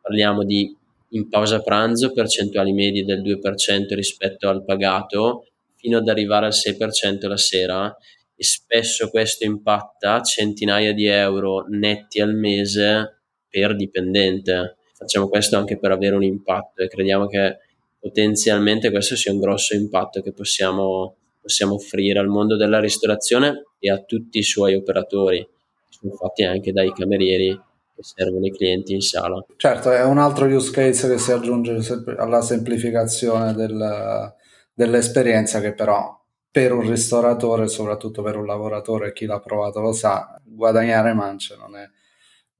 parliamo 0.00 0.44
di 0.44 0.76
in 1.12 1.28
pausa 1.28 1.60
pranzo 1.60 2.12
percentuali 2.12 2.72
medie 2.72 3.04
del 3.04 3.22
2% 3.22 3.94
rispetto 3.94 4.48
al 4.48 4.64
pagato 4.64 5.46
fino 5.76 5.98
ad 5.98 6.08
arrivare 6.08 6.46
al 6.46 6.52
6% 6.52 7.26
la 7.26 7.36
sera 7.36 7.96
e 8.34 8.44
spesso 8.44 9.10
questo 9.10 9.44
impatta 9.44 10.22
centinaia 10.22 10.92
di 10.92 11.06
euro 11.06 11.66
netti 11.68 12.20
al 12.20 12.34
mese 12.34 13.22
per 13.48 13.74
dipendente. 13.74 14.76
Facciamo 14.94 15.28
questo 15.28 15.56
anche 15.56 15.78
per 15.78 15.90
avere 15.90 16.14
un 16.14 16.22
impatto 16.22 16.82
e 16.82 16.88
crediamo 16.88 17.26
che 17.26 17.58
potenzialmente 17.98 18.90
questo 18.90 19.16
sia 19.16 19.32
un 19.32 19.40
grosso 19.40 19.74
impatto 19.74 20.22
che 20.22 20.32
possiamo, 20.32 21.16
possiamo 21.40 21.74
offrire 21.74 22.18
al 22.18 22.28
mondo 22.28 22.56
della 22.56 22.80
ristorazione 22.80 23.64
e 23.78 23.90
a 23.90 23.98
tutti 23.98 24.38
i 24.38 24.42
suoi 24.42 24.74
operatori, 24.74 25.38
che 25.38 25.86
sono 25.88 26.14
fatti 26.14 26.44
anche 26.44 26.72
dai 26.72 26.92
camerieri 26.92 27.58
che 28.00 28.02
servono 28.02 28.46
i 28.46 28.50
clienti 28.50 28.94
in 28.94 29.00
sala. 29.00 29.44
Certo, 29.56 29.90
è 29.90 30.02
un 30.04 30.18
altro 30.18 30.46
use 30.46 30.72
case 30.72 31.08
che 31.08 31.18
si 31.18 31.32
aggiunge 31.32 31.78
alla 32.16 32.40
semplificazione 32.40 33.52
del, 33.52 34.34
dell'esperienza 34.72 35.60
che 35.60 35.74
però 35.74 36.18
per 36.50 36.72
un 36.72 36.88
ristoratore, 36.88 37.68
soprattutto 37.68 38.22
per 38.22 38.36
un 38.36 38.46
lavoratore, 38.46 39.12
chi 39.12 39.26
l'ha 39.26 39.38
provato 39.38 39.80
lo 39.80 39.92
sa, 39.92 40.40
guadagnare 40.42 41.12
mance 41.12 41.56
non 41.56 41.76
è, 41.76 41.88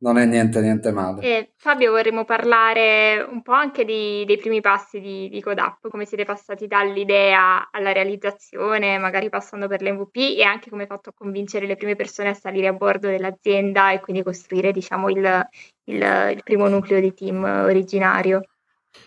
non 0.00 0.18
è 0.18 0.24
niente, 0.24 0.60
niente 0.60 0.92
male. 0.92 1.22
E 1.22 1.52
Fabio, 1.56 1.90
vorremmo 1.90 2.24
parlare 2.24 3.26
un 3.28 3.42
po' 3.42 3.52
anche 3.52 3.84
di, 3.84 4.24
dei 4.26 4.38
primi 4.38 4.60
passi 4.60 5.00
di, 5.00 5.28
di 5.28 5.40
Codap, 5.40 5.88
come 5.88 6.04
siete 6.04 6.24
passati 6.24 6.66
dall'idea 6.66 7.68
alla 7.70 7.92
realizzazione, 7.92 8.98
magari 8.98 9.28
passando 9.28 9.68
per 9.68 9.82
l'MVP 9.82 10.16
e 10.38 10.42
anche 10.42 10.70
come 10.70 10.82
hai 10.82 10.88
fatto 10.88 11.10
a 11.10 11.14
convincere 11.14 11.66
le 11.66 11.76
prime 11.76 11.96
persone 11.96 12.30
a 12.30 12.34
salire 12.34 12.68
a 12.68 12.72
bordo 12.72 13.08
dell'azienda 13.08 13.92
e 13.92 14.00
quindi 14.00 14.22
costruire 14.22 14.72
diciamo, 14.72 15.10
il, 15.10 15.48
il, 15.84 16.32
il 16.34 16.42
primo 16.42 16.68
nucleo 16.68 17.00
di 17.00 17.12
team 17.12 17.42
originario. 17.44 18.42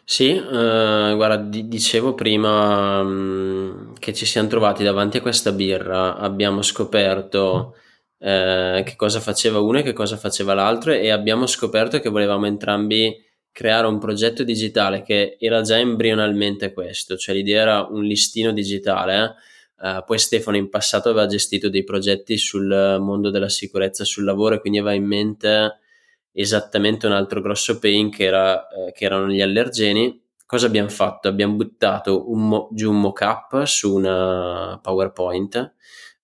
Sì, 0.05 0.29
eh, 0.35 1.13
guarda, 1.15 1.37
di- 1.37 1.67
dicevo 1.67 2.13
prima 2.13 3.01
mh, 3.03 3.09
mm, 3.09 3.93
che 3.99 4.13
ci 4.13 4.25
siamo 4.25 4.47
trovati 4.47 4.83
davanti 4.83 5.17
a 5.17 5.21
questa 5.21 5.51
birra, 5.51 6.17
abbiamo 6.17 6.61
scoperto 6.61 7.75
eh, 8.25 8.83
che 8.85 8.95
cosa 8.95 9.19
faceva 9.19 9.59
uno 9.59 9.79
e 9.79 9.83
che 9.83 9.91
cosa 9.91 10.15
faceva 10.15 10.53
l'altro 10.53 10.93
e 10.93 11.09
abbiamo 11.09 11.45
scoperto 11.45 11.99
che 11.99 12.07
volevamo 12.07 12.45
entrambi 12.45 13.21
creare 13.51 13.85
un 13.85 13.99
progetto 13.99 14.43
digitale 14.43 15.03
che 15.03 15.35
era 15.37 15.61
già 15.61 15.77
embrionalmente 15.77 16.71
questo, 16.71 17.17
cioè 17.17 17.35
l'idea 17.35 17.61
era 17.61 17.87
un 17.89 18.03
listino 18.03 18.53
digitale. 18.53 19.35
Eh, 19.77 20.03
poi 20.05 20.17
Stefano 20.17 20.55
in 20.55 20.69
passato 20.69 21.09
aveva 21.09 21.25
gestito 21.27 21.67
dei 21.67 21.83
progetti 21.83 22.37
sul 22.37 22.97
mondo 23.01 23.29
della 23.29 23.49
sicurezza 23.49 24.05
sul 24.05 24.23
lavoro 24.23 24.55
e 24.55 24.59
quindi 24.61 24.79
aveva 24.79 24.95
in 24.95 25.05
mente 25.05 25.79
esattamente 26.31 27.05
un 27.05 27.11
altro 27.11 27.41
grosso 27.41 27.77
pain 27.77 28.09
che, 28.09 28.23
era, 28.23 28.67
eh, 28.69 28.93
che 28.93 29.03
erano 29.03 29.27
gli 29.27 29.41
allergeni. 29.41 30.21
Cosa 30.45 30.67
abbiamo 30.67 30.89
fatto? 30.89 31.27
Abbiamo 31.27 31.55
buttato 31.55 32.31
un 32.31 32.47
mo- 32.47 32.69
giù 32.71 32.89
un 32.89 33.01
mock-up 33.01 33.63
su 33.63 33.93
una 33.93 34.79
PowerPoint 34.81 35.73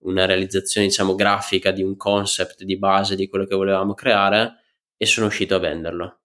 una 0.02 0.26
realizzazione 0.26 0.88
diciamo 0.88 1.16
grafica 1.16 1.72
di 1.72 1.84
un 1.84 1.96
concept 1.98 2.64
di 2.64 2.78
base 2.78 3.16
di 3.16 3.28
quello 3.28 3.46
che 3.46 3.56
volevamo 3.56 3.94
creare 3.94 4.56
e 4.98 5.06
sono 5.06 5.28
uscito 5.28 5.56
a 5.56 5.60
venderlo. 5.60 6.20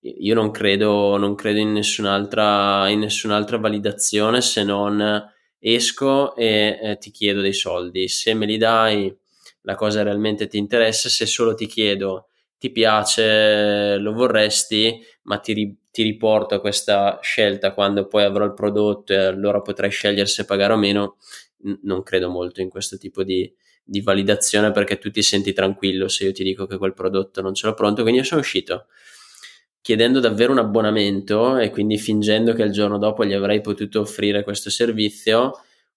Io 0.00 0.34
non 0.34 0.50
credo, 0.50 1.16
non 1.16 1.34
credo 1.36 1.60
in, 1.60 1.72
nessun'altra, 1.72 2.88
in 2.88 3.00
nessun'altra 3.00 3.58
validazione 3.58 4.40
se 4.40 4.64
non 4.64 5.30
esco 5.60 6.34
e 6.34 6.78
eh, 6.82 6.98
ti 6.98 7.10
chiedo 7.12 7.40
dei 7.40 7.52
soldi. 7.52 8.08
Se 8.08 8.34
me 8.34 8.46
li 8.46 8.58
dai, 8.58 9.16
la 9.62 9.76
cosa 9.76 10.02
realmente 10.02 10.48
ti 10.48 10.58
interessa. 10.58 11.08
Se 11.08 11.24
solo 11.26 11.54
ti 11.54 11.66
chiedo, 11.66 12.28
ti 12.58 12.70
piace, 12.70 13.96
lo 13.98 14.12
vorresti, 14.12 15.00
ma 15.22 15.38
ti, 15.38 15.52
ri, 15.52 15.76
ti 15.90 16.02
riporto 16.02 16.56
a 16.56 16.60
questa 16.60 17.18
scelta 17.22 17.72
quando 17.72 18.06
poi 18.06 18.24
avrò 18.24 18.44
il 18.44 18.54
prodotto 18.54 19.12
e 19.12 19.16
allora 19.16 19.60
potrai 19.60 19.90
scegliere 19.90 20.26
se 20.26 20.44
pagare 20.44 20.72
o 20.72 20.76
meno 20.76 21.16
non 21.82 22.02
credo 22.02 22.28
molto 22.28 22.60
in 22.60 22.68
questo 22.68 22.96
tipo 22.98 23.22
di, 23.22 23.52
di, 23.84 24.00
validazione 24.00 24.70
perché 24.70 24.98
tu 24.98 25.10
ti 25.10 25.22
senti 25.22 25.52
tranquillo 25.52 26.08
se 26.08 26.24
io 26.24 26.32
ti 26.32 26.42
dico 26.42 26.66
che 26.66 26.78
quel 26.78 26.94
prodotto 26.94 27.40
non 27.40 27.54
ce 27.54 27.66
l'ho 27.66 27.74
pronto. 27.74 28.02
Quindi 28.02 28.20
io 28.20 28.26
sono 28.26 28.40
uscito 28.40 28.86
chiedendo 29.80 30.20
davvero 30.20 30.52
un 30.52 30.58
abbonamento 30.58 31.58
e 31.58 31.70
quindi 31.70 31.98
fingendo 31.98 32.54
che 32.54 32.62
il 32.62 32.70
giorno 32.70 32.98
dopo 32.98 33.24
gli 33.24 33.32
avrei 33.32 33.60
potuto 33.60 34.00
offrire 34.00 34.44
questo 34.44 34.70
servizio. 34.70 35.52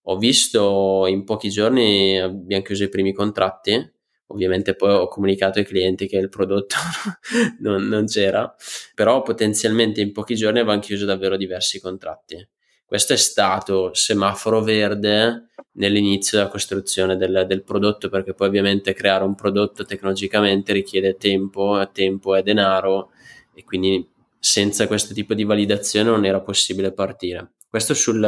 Ho 0.07 0.17
visto 0.17 1.05
in 1.07 1.24
pochi 1.24 1.50
giorni 1.50 2.19
abbiamo 2.19 2.63
chiuso 2.63 2.84
i 2.84 2.89
primi 2.89 3.13
contratti. 3.13 3.93
Ovviamente 4.27 4.75
poi 4.75 4.91
ho 4.91 5.07
comunicato 5.07 5.60
ai 5.60 5.65
clienti 5.65 6.07
che 6.07 6.17
il 6.17 6.29
prodotto 6.29 6.75
non, 7.62 7.84
non 7.88 8.07
c'era, 8.07 8.53
però 8.95 9.22
potenzialmente 9.22 10.01
in 10.01 10.12
pochi 10.12 10.36
giorni 10.36 10.60
avevamo 10.60 10.81
chiuso 10.81 11.05
davvero 11.05 11.38
diversi 11.38 11.79
contratti 11.79 12.48
questo 12.86 13.13
è 13.13 13.18
stato 13.18 13.94
semaforo 13.94 14.62
verde 14.62 15.50
nell'inizio 15.74 16.38
della 16.38 16.50
costruzione 16.50 17.18
del, 17.18 17.46
del, 17.48 17.63
prodotto, 17.63 18.10
perché 18.10 18.34
poi 18.34 18.48
ovviamente 18.48 18.94
creare 18.94 19.24
un 19.24 19.36
prodotto 19.36 19.84
tecnologicamente 19.84 20.72
richiede 20.72 21.18
tempo, 21.18 21.89
tempo 21.92 22.36
è 22.36 22.44
denaro 22.44 23.12
e 23.54 23.63
quindi 23.63 24.08
senza 24.39 24.86
questo 24.88 25.13
tipo 25.13 25.34
di 25.34 25.44
validazione 25.44 26.10
non 26.10 26.25
era 26.25 26.39
possibile 26.42 26.92
partire. 26.92 27.54
Questo 27.68 27.94
sul, 27.94 28.24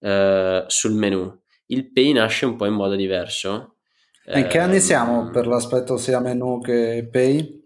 eh, 0.00 0.64
sul 0.66 0.92
menu. 0.92 1.40
Il 1.66 1.90
Pay 1.90 2.12
nasce 2.12 2.44
un 2.44 2.56
po' 2.56 2.66
in 2.66 2.74
modo 2.74 2.94
diverso. 2.94 3.76
In 4.26 4.46
che 4.46 4.58
anni 4.58 4.78
siamo 4.78 5.22
ehm, 5.22 5.32
per 5.32 5.46
l'aspetto 5.46 5.96
sia 5.96 6.20
menu 6.20 6.60
che 6.60 7.08
Pay? 7.10 7.61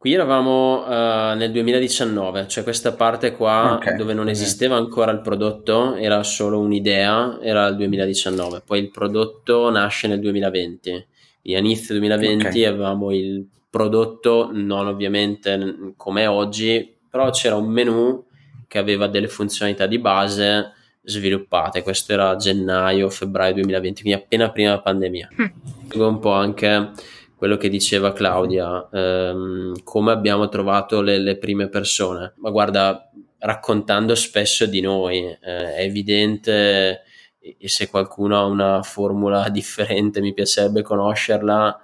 Qui 0.00 0.14
eravamo 0.14 0.82
uh, 0.86 1.36
nel 1.36 1.50
2019, 1.52 2.48
cioè 2.48 2.62
questa 2.62 2.94
parte 2.94 3.36
qua 3.36 3.74
okay, 3.74 3.98
dove 3.98 4.14
non 4.14 4.30
esisteva 4.30 4.74
ancora 4.74 5.10
il 5.10 5.20
prodotto, 5.20 5.94
era 5.94 6.22
solo 6.22 6.58
un'idea, 6.58 7.38
era 7.42 7.66
il 7.66 7.76
2019. 7.76 8.62
Poi 8.64 8.78
il 8.78 8.90
prodotto 8.90 9.68
nasce 9.68 10.08
nel 10.08 10.18
2020. 10.20 11.06
E 11.42 11.54
a 11.54 11.58
inizio 11.58 11.98
2020 11.98 12.46
okay. 12.46 12.64
avevamo 12.64 13.12
il 13.12 13.46
prodotto, 13.68 14.48
non 14.50 14.86
ovviamente 14.86 15.92
come 15.98 16.26
oggi, 16.26 16.96
però 17.10 17.28
c'era 17.28 17.56
un 17.56 17.68
menu 17.68 18.24
che 18.68 18.78
aveva 18.78 19.06
delle 19.06 19.28
funzionalità 19.28 19.84
di 19.84 19.98
base 19.98 20.72
sviluppate. 21.02 21.82
Questo 21.82 22.14
era 22.14 22.36
gennaio, 22.36 23.10
febbraio 23.10 23.52
2020, 23.52 24.00
quindi 24.00 24.18
appena 24.18 24.50
prima 24.50 24.70
della 24.70 24.80
pandemia. 24.80 25.28
Mm. 25.42 26.00
Un 26.00 26.18
po' 26.20 26.32
anche 26.32 26.92
quello 27.40 27.56
che 27.56 27.70
diceva 27.70 28.12
Claudia, 28.12 28.86
ehm, 28.92 29.82
come 29.82 30.12
abbiamo 30.12 30.50
trovato 30.50 31.00
le, 31.00 31.16
le, 31.16 31.38
prime 31.38 31.70
persone. 31.70 32.34
Ma 32.36 32.50
guarda, 32.50 33.10
raccontando 33.38 34.14
spesso 34.14 34.66
di 34.66 34.82
noi, 34.82 35.24
eh, 35.24 35.38
è 35.74 35.80
evidente 35.80 37.00
e 37.38 37.68
se 37.70 37.88
qualcuno 37.88 38.38
ha 38.38 38.44
una 38.44 38.82
formula 38.82 39.48
differente 39.48 40.20
mi 40.20 40.34
piacerebbe 40.34 40.82
conoscerla. 40.82 41.80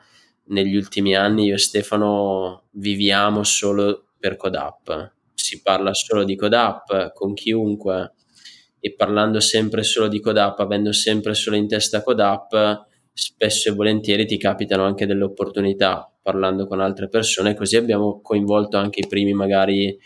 Negli 0.48 0.76
ultimi 0.76 1.16
anni 1.16 1.46
io 1.46 1.54
e 1.54 1.58
Stefano 1.58 2.64
viviamo 2.72 3.42
solo 3.42 4.08
per 4.18 4.36
Codap. 4.36 5.14
Si 5.32 5.62
parla 5.62 5.94
solo 5.94 6.24
di 6.24 6.36
Codap 6.36 7.14
con 7.14 7.32
chiunque 7.32 8.12
e 8.78 8.92
parlando 8.94 9.40
sempre 9.40 9.82
solo 9.84 10.08
di 10.08 10.20
Codap, 10.20 10.60
avendo 10.60 10.92
sempre 10.92 11.32
solo 11.32 11.56
in 11.56 11.66
testa 11.66 12.02
Codap, 12.02 12.84
spesso 13.16 13.70
e 13.70 13.72
volentieri 13.72 14.26
ti 14.26 14.36
capitano 14.36 14.84
anche 14.84 15.06
delle 15.06 15.24
opportunità 15.24 16.12
parlando 16.20 16.66
con 16.66 16.80
altre 16.80 17.08
persone, 17.08 17.54
così 17.54 17.76
abbiamo 17.76 18.20
coinvolto 18.20 18.76
anche 18.76 19.00
i 19.00 19.06
primi 19.06 19.32
magari 19.32 19.98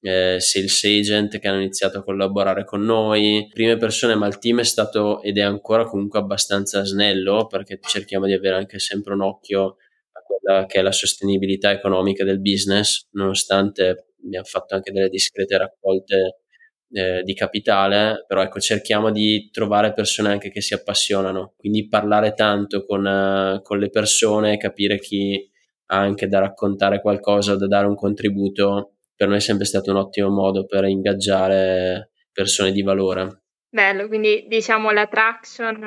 eh, 0.00 0.38
sales 0.40 0.84
agent 0.84 1.38
che 1.38 1.46
hanno 1.46 1.60
iniziato 1.60 1.98
a 1.98 2.02
collaborare 2.02 2.64
con 2.64 2.82
noi, 2.82 3.48
prime 3.52 3.76
persone, 3.76 4.16
ma 4.16 4.26
il 4.26 4.38
team 4.38 4.60
è 4.60 4.64
stato 4.64 5.22
ed 5.22 5.38
è 5.38 5.42
ancora 5.42 5.84
comunque 5.84 6.18
abbastanza 6.18 6.84
snello 6.84 7.46
perché 7.46 7.78
cerchiamo 7.80 8.26
di 8.26 8.32
avere 8.32 8.56
anche 8.56 8.80
sempre 8.80 9.14
un 9.14 9.20
occhio 9.20 9.76
a 10.12 10.20
quella 10.22 10.66
che 10.66 10.80
è 10.80 10.82
la 10.82 10.92
sostenibilità 10.92 11.70
economica 11.70 12.24
del 12.24 12.40
business, 12.40 13.06
nonostante 13.12 14.06
abbiamo 14.24 14.44
fatto 14.44 14.74
anche 14.74 14.90
delle 14.90 15.08
discrete 15.08 15.56
raccolte 15.56 16.40
eh, 16.90 17.22
di 17.22 17.34
capitale, 17.34 18.24
però 18.26 18.42
ecco 18.42 18.60
cerchiamo 18.60 19.10
di 19.10 19.48
trovare 19.52 19.92
persone 19.92 20.30
anche 20.30 20.50
che 20.50 20.60
si 20.60 20.74
appassionano, 20.74 21.54
quindi 21.56 21.88
parlare 21.88 22.34
tanto 22.34 22.84
con, 22.84 23.04
uh, 23.04 23.62
con 23.62 23.78
le 23.78 23.90
persone, 23.90 24.56
capire 24.56 24.98
chi 24.98 25.50
ha 25.86 25.98
anche 25.98 26.26
da 26.26 26.40
raccontare 26.40 27.00
qualcosa 27.00 27.56
da 27.56 27.66
dare 27.66 27.86
un 27.86 27.94
contributo 27.94 28.96
per 29.16 29.28
noi 29.28 29.38
è 29.38 29.40
sempre 29.40 29.64
stato 29.64 29.90
un 29.90 29.96
ottimo 29.96 30.28
modo 30.28 30.66
per 30.66 30.84
ingaggiare 30.84 32.10
persone 32.30 32.70
di 32.70 32.82
valore. 32.82 33.44
Bello, 33.68 34.06
quindi 34.06 34.46
diciamo 34.46 34.90
la 34.90 35.06
traction 35.06 35.80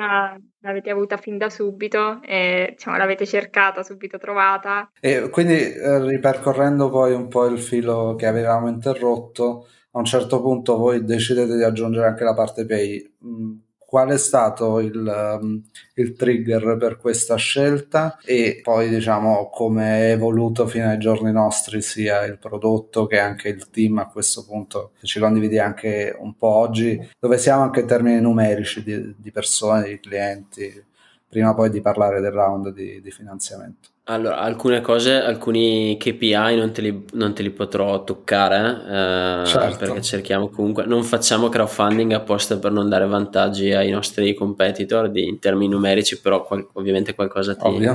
l'avete 0.60 0.90
avuta 0.90 1.16
fin 1.16 1.38
da 1.38 1.48
subito 1.48 2.20
e 2.22 2.74
diciamo, 2.76 2.96
l'avete 2.96 3.26
cercata, 3.26 3.82
subito 3.82 4.18
trovata. 4.18 4.90
E 5.00 5.28
quindi 5.30 5.54
eh, 5.54 6.04
ripercorrendo 6.04 6.90
poi 6.90 7.14
un 7.14 7.28
po' 7.28 7.46
il 7.46 7.58
filo 7.58 8.14
che 8.16 8.26
avevamo 8.26 8.68
interrotto, 8.68 9.68
a 9.92 9.98
un 9.98 10.04
certo 10.04 10.40
punto 10.40 10.76
voi 10.76 11.04
decidete 11.04 11.56
di 11.56 11.62
aggiungere 11.62 12.06
anche 12.06 12.24
la 12.24 12.34
parte 12.34 12.64
pay. 12.66 13.12
Mm, 13.24 13.58
qual 13.90 14.10
è 14.10 14.18
stato 14.18 14.78
il, 14.78 15.38
um, 15.40 15.60
il, 15.94 16.14
trigger 16.14 16.76
per 16.76 16.96
questa 16.96 17.34
scelta 17.34 18.18
e 18.24 18.60
poi 18.62 18.88
diciamo 18.88 19.50
come 19.50 20.02
è 20.02 20.12
evoluto 20.12 20.68
fino 20.68 20.88
ai 20.88 20.98
giorni 20.98 21.32
nostri 21.32 21.82
sia 21.82 22.22
il 22.22 22.38
prodotto 22.38 23.06
che 23.06 23.18
anche 23.18 23.48
il 23.48 23.68
team 23.68 23.98
a 23.98 24.06
questo 24.06 24.44
punto 24.44 24.92
ci 25.02 25.18
condividi 25.18 25.58
anche 25.58 26.16
un 26.16 26.36
po' 26.36 26.54
oggi 26.54 27.04
dove 27.18 27.36
siamo 27.36 27.62
anche 27.62 27.80
in 27.80 27.86
termini 27.88 28.20
numerici 28.20 28.84
di, 28.84 29.12
di 29.18 29.32
persone, 29.32 29.88
di 29.88 29.98
clienti 29.98 30.84
prima 31.28 31.52
poi 31.52 31.68
di 31.68 31.80
parlare 31.80 32.20
del 32.20 32.30
round 32.30 32.72
di, 32.72 33.00
di 33.00 33.10
finanziamento. 33.10 33.88
Allora, 34.10 34.38
alcune 34.38 34.80
cose, 34.80 35.12
alcuni 35.12 35.96
KPI 35.96 36.56
non 36.56 36.72
te 36.72 36.80
li, 36.80 37.04
non 37.12 37.32
te 37.32 37.44
li 37.44 37.50
potrò 37.50 38.02
toccare 38.02 38.82
eh, 38.84 39.46
certo. 39.46 39.78
perché 39.78 40.02
cerchiamo 40.02 40.48
comunque, 40.48 40.84
non 40.84 41.04
facciamo 41.04 41.48
crowdfunding 41.48 42.10
apposta 42.10 42.58
per 42.58 42.72
non 42.72 42.88
dare 42.88 43.06
vantaggi 43.06 43.72
ai 43.72 43.90
nostri 43.90 44.34
competitor 44.34 45.10
di, 45.10 45.28
in 45.28 45.38
termini 45.38 45.72
numerici, 45.72 46.20
però 46.20 46.42
qual, 46.42 46.66
ovviamente 46.72 47.14
qualcosa 47.14 47.54
ti, 47.54 47.88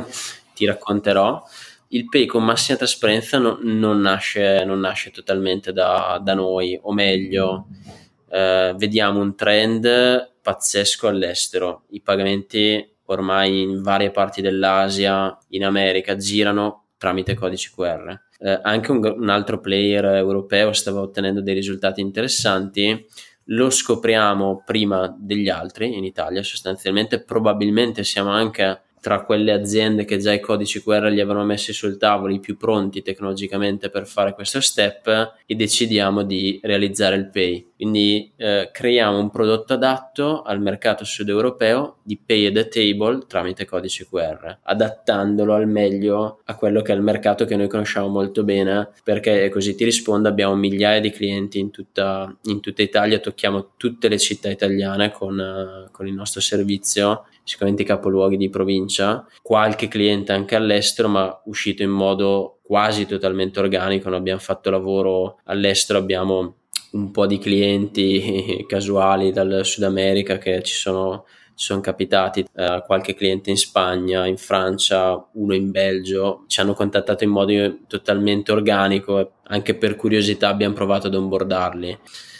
ti, 0.53 0.65
racconterò. 0.65 1.43
Il 1.89 2.05
pay 2.05 2.25
con 2.25 2.45
massima 2.45 2.77
trasparenza 2.77 3.37
non, 3.37 3.57
non, 3.63 3.99
nasce, 3.99 4.63
non 4.63 4.79
nasce, 4.79 5.11
totalmente 5.11 5.73
da, 5.73 6.17
da, 6.23 6.33
noi, 6.33 6.79
o 6.81 6.93
meglio, 6.93 7.67
eh, 8.29 8.73
vediamo 8.77 9.19
un 9.19 9.35
trend 9.35 10.31
pazzesco 10.41 11.09
all'estero. 11.09 11.83
I 11.89 11.99
pagamenti 11.99 12.94
ormai 13.05 13.61
in 13.61 13.81
varie 13.81 14.11
parti 14.11 14.41
dell'Asia, 14.41 15.37
in 15.49 15.65
America, 15.65 16.15
girano 16.15 16.85
tramite 16.97 17.33
codici 17.33 17.71
QR. 17.71 18.17
Eh, 18.39 18.59
anche 18.63 18.91
un, 18.91 19.03
un, 19.03 19.29
altro 19.29 19.59
player 19.59 20.05
europeo 20.05 20.73
stava 20.73 21.01
ottenendo 21.01 21.41
dei 21.41 21.53
risultati 21.53 22.01
interessanti. 22.01 23.05
Lo 23.49 23.69
scopriamo 23.69 24.63
prima 24.65 25.15
degli 25.17 25.49
altri 25.49 25.95
in 25.95 26.03
Italia, 26.03 26.41
sostanzialmente. 26.41 27.23
Probabilmente 27.23 28.03
siamo 28.03 28.31
anche 28.31 28.81
tra 29.05 29.23
quelle 29.23 29.51
aziende 29.51 30.03
che 30.03 30.17
già 30.17 30.33
i 30.33 30.39
codici 30.39 30.81
QR 30.81 31.03
li 31.11 31.21
avevano 31.21 31.45
messi 31.45 31.73
sul 31.73 31.95
tavolo, 31.95 32.33
i 32.33 32.39
più 32.39 32.57
pronti 32.57 33.03
tecnologicamente 33.03 33.91
per 33.91 34.07
fare 34.07 34.33
questo 34.33 34.59
step, 34.61 35.35
e 35.45 35.53
decidiamo 35.53 36.23
di 36.23 36.59
realizzare 36.63 37.15
il 37.15 37.29
Pay. 37.29 37.73
Quindi 37.75 38.31
eh, 38.37 38.69
creiamo 38.71 39.19
un 39.19 39.29
prodotto 39.29 39.73
adatto 39.73 40.43
al 40.43 40.61
mercato 40.61 41.03
sud 41.03 41.27
europeo 41.27 41.97
di 42.03 42.17
Pay 42.17 42.45
at 42.47 42.53
the 42.53 42.67
Table 42.67 43.25
tramite 43.27 43.65
codici 43.65 44.07
QR, 44.07 44.59
adattandolo 44.63 45.53
al 45.53 45.67
meglio 45.67 46.39
a 46.45 46.55
quello 46.55 46.81
che 46.81 46.93
è 46.93 46.95
il 46.95 47.01
mercato 47.01 47.43
che 47.43 47.55
noi 47.55 47.67
conosciamo 47.67 48.07
molto 48.07 48.43
bene, 48.43 48.91
perché 49.03 49.49
così 49.49 49.75
ti 49.75 49.83
rispondo, 49.83 50.29
abbiamo 50.29 50.55
migliaia 50.55 51.01
di 51.01 51.11
clienti 51.11 51.59
in 51.59 51.71
tutta, 51.71 52.33
in 52.43 52.61
tutta 52.61 52.81
Italia, 52.81 53.19
tocchiamo 53.19 53.71
tutte 53.75 54.07
le 54.07 54.17
città 54.17 54.49
italiane 54.49 55.11
con, 55.11 55.37
uh, 55.37 55.91
con 55.91 56.07
il 56.07 56.13
nostro 56.13 56.39
servizio 56.39 57.25
sicuramente 57.45 57.83
i 57.83 57.85
capoluoghi 57.85 58.37
di 58.37 58.49
provincia, 58.49 59.25
qualche 59.41 59.87
cliente 59.87 60.33
anche 60.33 60.55
all'estero, 60.55 61.07
ma 61.07 61.41
uscito 61.45 61.83
in 61.83 61.91
modo 61.91 62.57
quasi 62.63 63.05
totalmente 63.05 63.59
organico. 63.59 64.09
Non 64.09 64.19
abbiamo 64.19 64.39
fatto 64.39 64.71
lavoro 64.71 65.39
all'estero, 65.43 65.99
abbiamo 65.99 66.55
un 66.95 67.11
po' 67.11 67.27
di 67.27 67.37
clienti 67.37 68.63
casuali 68.67 69.31
dal 69.31 69.61
Sud 69.63 69.83
America 69.83 70.37
che 70.37 70.63
ci 70.63 70.73
sono, 70.73 71.25
ci 71.53 71.65
sono 71.65 71.81
capitati, 71.81 72.45
eh, 72.55 72.83
qualche 72.85 73.13
cliente 73.13 73.49
in 73.49 73.57
Spagna, 73.57 74.25
in 74.25 74.37
Francia, 74.37 75.27
uno 75.33 75.53
in 75.53 75.71
Belgio, 75.71 76.45
ci 76.47 76.61
hanno 76.61 76.73
contattato 76.73 77.23
in 77.23 77.29
modo 77.29 77.79
totalmente 77.87 78.51
organico, 78.51 79.33
anche 79.43 79.75
per 79.75 79.95
curiosità 79.95 80.47
abbiamo 80.47 80.73
provato 80.73 81.07
ad 81.07 81.15
onboardarli 81.15 81.99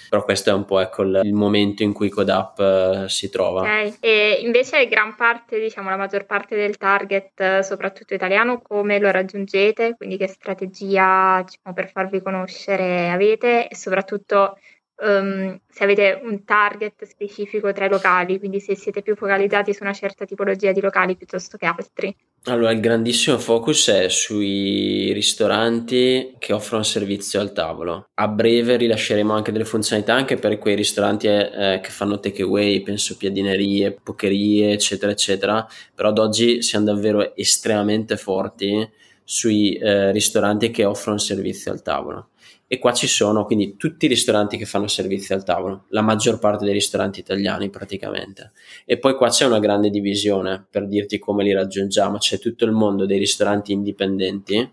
però 0.10 0.24
questo 0.24 0.50
è 0.50 0.54
un 0.54 0.66
po' 0.66 0.80
ecco, 0.80 1.04
il, 1.04 1.22
il 1.24 1.34
momento 1.34 1.84
in 1.84 1.94
cui 1.94 2.10
CodeUp 2.10 2.58
uh, 2.58 3.08
si 3.08 3.30
trova. 3.30 3.62
Ok, 3.62 3.98
e 4.00 4.40
invece 4.42 4.88
gran 4.88 5.16
parte, 5.16 5.60
diciamo 5.60 5.90
la 5.90 5.98
maggior 5.98 6.26
parte 6.26 6.56
del 6.56 6.78
target, 6.78 7.40
eh, 7.40 7.64
soprattutto 7.64 8.14
italiano, 8.14 8.62
come 8.62 9.00
lo 9.00 9.12
raggiungete? 9.12 9.96
Quindi 9.96 10.18
che 10.18 10.28
strategia 10.28 11.44
diciamo, 11.46 11.74
per 11.74 11.90
farvi 11.90 12.22
conoscere 12.22 13.10
avete 13.10 13.68
e 13.68 13.76
soprattutto 13.76 14.58
um, 15.02 15.60
se 15.68 15.84
avete 15.84 16.22
un 16.24 16.44
target 16.44 17.04
specifico 17.06 17.72
tra 17.74 17.86
i 17.86 17.90
locali, 17.90 18.40
quindi 18.40 18.60
se 18.60 18.76
siete 18.76 19.02
più 19.02 19.16
focalizzati 19.16 19.74
su 19.74 19.84
una 19.84 19.94
certa 19.94 20.26
tipologia 20.26 20.72
di 20.72 20.82
locali 20.82 21.16
piuttosto 21.16 21.58
che 21.58 21.66
altri. 21.66 22.16
Allora, 22.48 22.72
il 22.72 22.80
grandissimo 22.80 23.40
focus 23.40 23.90
è 23.90 24.10
sui 24.10 25.12
ristoranti 25.14 26.36
che 26.38 26.54
offrono 26.54 26.84
servizio 26.84 27.42
al 27.42 27.54
tavolo. 27.54 28.10
A 28.14 28.28
breve 28.28 28.78
rilasceremo 28.78 29.34
anche 29.34 29.52
delle 29.52 29.66
funzionalità 29.66 30.14
anche 30.14 30.36
per 30.36 30.60
quei 30.60 30.76
ristoranti 30.76 31.28
eh, 31.28 31.80
che 31.82 31.90
fanno 31.90 32.20
takeaway, 32.20 32.82
penso 32.84 33.18
piadinerie, 33.18 33.98
pocherie, 34.02 34.74
eccetera, 34.74 35.12
eccetera. 35.12 35.68
Però 35.96 36.10
ad 36.10 36.20
oggi 36.20 36.62
siamo 36.62 36.86
davvero 36.86 37.36
estremamente 37.36 38.16
forti 38.16 38.88
sui 39.24 39.74
eh, 39.74 40.12
ristoranti 40.12 40.70
che 40.70 40.86
offrono 40.86 41.18
servizio 41.18 41.72
al 41.72 41.82
tavolo 41.82 42.30
e 42.68 42.80
qua 42.80 42.94
ci 42.94 43.08
sono 43.08 43.46
quindi 43.46 43.76
tutti 43.78 44.06
i 44.06 44.08
ristoranti 44.08 44.58
che 44.58 44.66
fanno 44.66 44.88
servizio 44.88 45.36
al 45.36 45.44
tavolo, 45.44 45.86
la 45.90 46.02
maggior 46.02 46.40
parte 46.40 46.66
dei 46.66 46.74
ristoranti 46.74 47.20
italiani 47.20 47.70
praticamente. 47.70 48.52
E 48.86 48.98
poi 48.98 49.16
qua 49.16 49.30
c'è 49.30 49.46
una 49.46 49.60
grande 49.60 49.90
divisione 49.90 50.66
per 50.70 50.88
dirti 50.88 51.20
come 51.20 51.44
li 51.44 51.54
raggiungiamo, 51.54 52.18
c'è 52.18 52.40
tutto 52.40 52.66
il 52.66 52.72
mondo 52.72 53.06
dei 53.06 53.20
ristoranti 53.20 53.72
indipendenti 53.72 54.70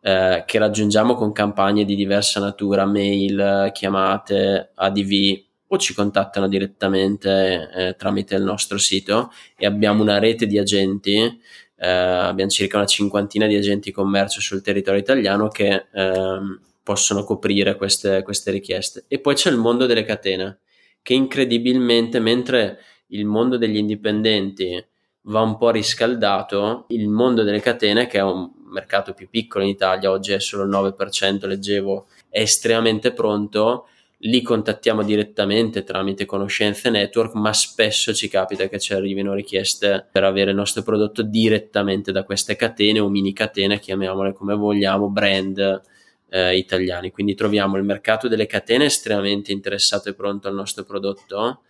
eh, 0.00 0.44
che 0.46 0.58
raggiungiamo 0.58 1.14
con 1.14 1.32
campagne 1.32 1.84
di 1.84 1.96
diversa 1.96 2.40
natura, 2.40 2.84
mail, 2.84 3.70
chiamate, 3.72 4.72
ADV 4.74 5.42
o 5.68 5.78
ci 5.78 5.94
contattano 5.94 6.46
direttamente 6.46 7.70
eh, 7.74 7.94
tramite 7.96 8.34
il 8.34 8.42
nostro 8.42 8.76
sito 8.76 9.32
e 9.56 9.64
abbiamo 9.64 10.02
una 10.02 10.18
rete 10.18 10.46
di 10.46 10.58
agenti 10.58 11.40
eh, 11.76 11.88
abbiamo 11.88 12.50
circa 12.50 12.76
una 12.76 12.86
cinquantina 12.86 13.46
di 13.46 13.56
agenti 13.56 13.90
commercio 13.90 14.40
sul 14.40 14.62
territorio 14.62 15.00
italiano 15.00 15.48
che 15.48 15.86
ehm, 15.92 16.60
possono 16.84 17.24
coprire 17.24 17.76
queste, 17.76 18.22
queste 18.22 18.52
richieste. 18.52 19.06
E 19.08 19.18
poi 19.18 19.34
c'è 19.34 19.50
il 19.50 19.56
mondo 19.56 19.86
delle 19.86 20.04
catene, 20.04 20.60
che 21.02 21.14
incredibilmente, 21.14 22.20
mentre 22.20 22.78
il 23.08 23.24
mondo 23.24 23.56
degli 23.56 23.78
indipendenti 23.78 24.84
va 25.22 25.40
un 25.40 25.56
po' 25.56 25.70
riscaldato, 25.70 26.84
il 26.88 27.08
mondo 27.08 27.42
delle 27.42 27.60
catene, 27.60 28.06
che 28.06 28.18
è 28.18 28.22
un 28.22 28.50
mercato 28.70 29.14
più 29.14 29.30
piccolo 29.30 29.64
in 29.64 29.70
Italia, 29.70 30.10
oggi 30.10 30.32
è 30.32 30.40
solo 30.40 30.64
il 30.64 30.68
9%, 30.68 31.46
leggevo, 31.46 32.06
è 32.28 32.40
estremamente 32.40 33.12
pronto. 33.12 33.88
Li 34.18 34.42
contattiamo 34.42 35.02
direttamente 35.02 35.84
tramite 35.84 36.26
conoscenze 36.26 36.90
network, 36.90 37.34
ma 37.34 37.52
spesso 37.54 38.12
ci 38.12 38.28
capita 38.28 38.68
che 38.68 38.78
ci 38.78 38.92
arrivino 38.92 39.32
richieste 39.32 40.06
per 40.10 40.24
avere 40.24 40.50
il 40.50 40.56
nostro 40.56 40.82
prodotto 40.82 41.22
direttamente 41.22 42.12
da 42.12 42.24
queste 42.24 42.56
catene 42.56 43.00
o 43.00 43.08
mini 43.08 43.32
catene, 43.32 43.78
chiamiamole 43.78 44.32
come 44.34 44.54
vogliamo, 44.54 45.08
brand 45.08 45.82
eh, 46.28 46.56
italiani. 46.56 47.10
Quindi 47.10 47.34
troviamo 47.34 47.76
il 47.76 47.84
mercato 47.84 48.28
delle 48.28 48.46
catene 48.46 48.86
estremamente 48.86 49.52
interessato 49.52 50.08
e 50.08 50.14
pronto 50.14 50.48
al 50.48 50.54
nostro 50.54 50.84
prodotto 50.84 51.62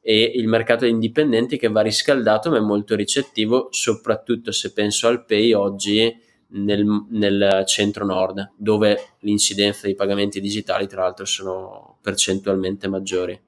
e 0.00 0.32
il 0.34 0.48
mercato 0.48 0.84
indipendenti 0.84 1.56
che 1.56 1.68
va 1.68 1.80
riscaldato 1.80 2.50
ma 2.50 2.58
è 2.58 2.60
molto 2.60 2.94
ricettivo, 2.94 3.68
soprattutto 3.70 4.52
se 4.52 4.72
penso 4.72 5.08
al 5.08 5.24
pay 5.24 5.52
oggi 5.52 6.14
nel, 6.48 6.84
nel 7.10 7.62
centro 7.66 8.04
nord, 8.04 8.52
dove 8.56 9.14
l'incidenza 9.20 9.86
dei 9.86 9.94
pagamenti 9.94 10.40
digitali 10.40 10.86
tra 10.86 11.02
l'altro 11.02 11.24
sono 11.24 11.98
percentualmente 12.02 12.88
maggiori. 12.88 13.40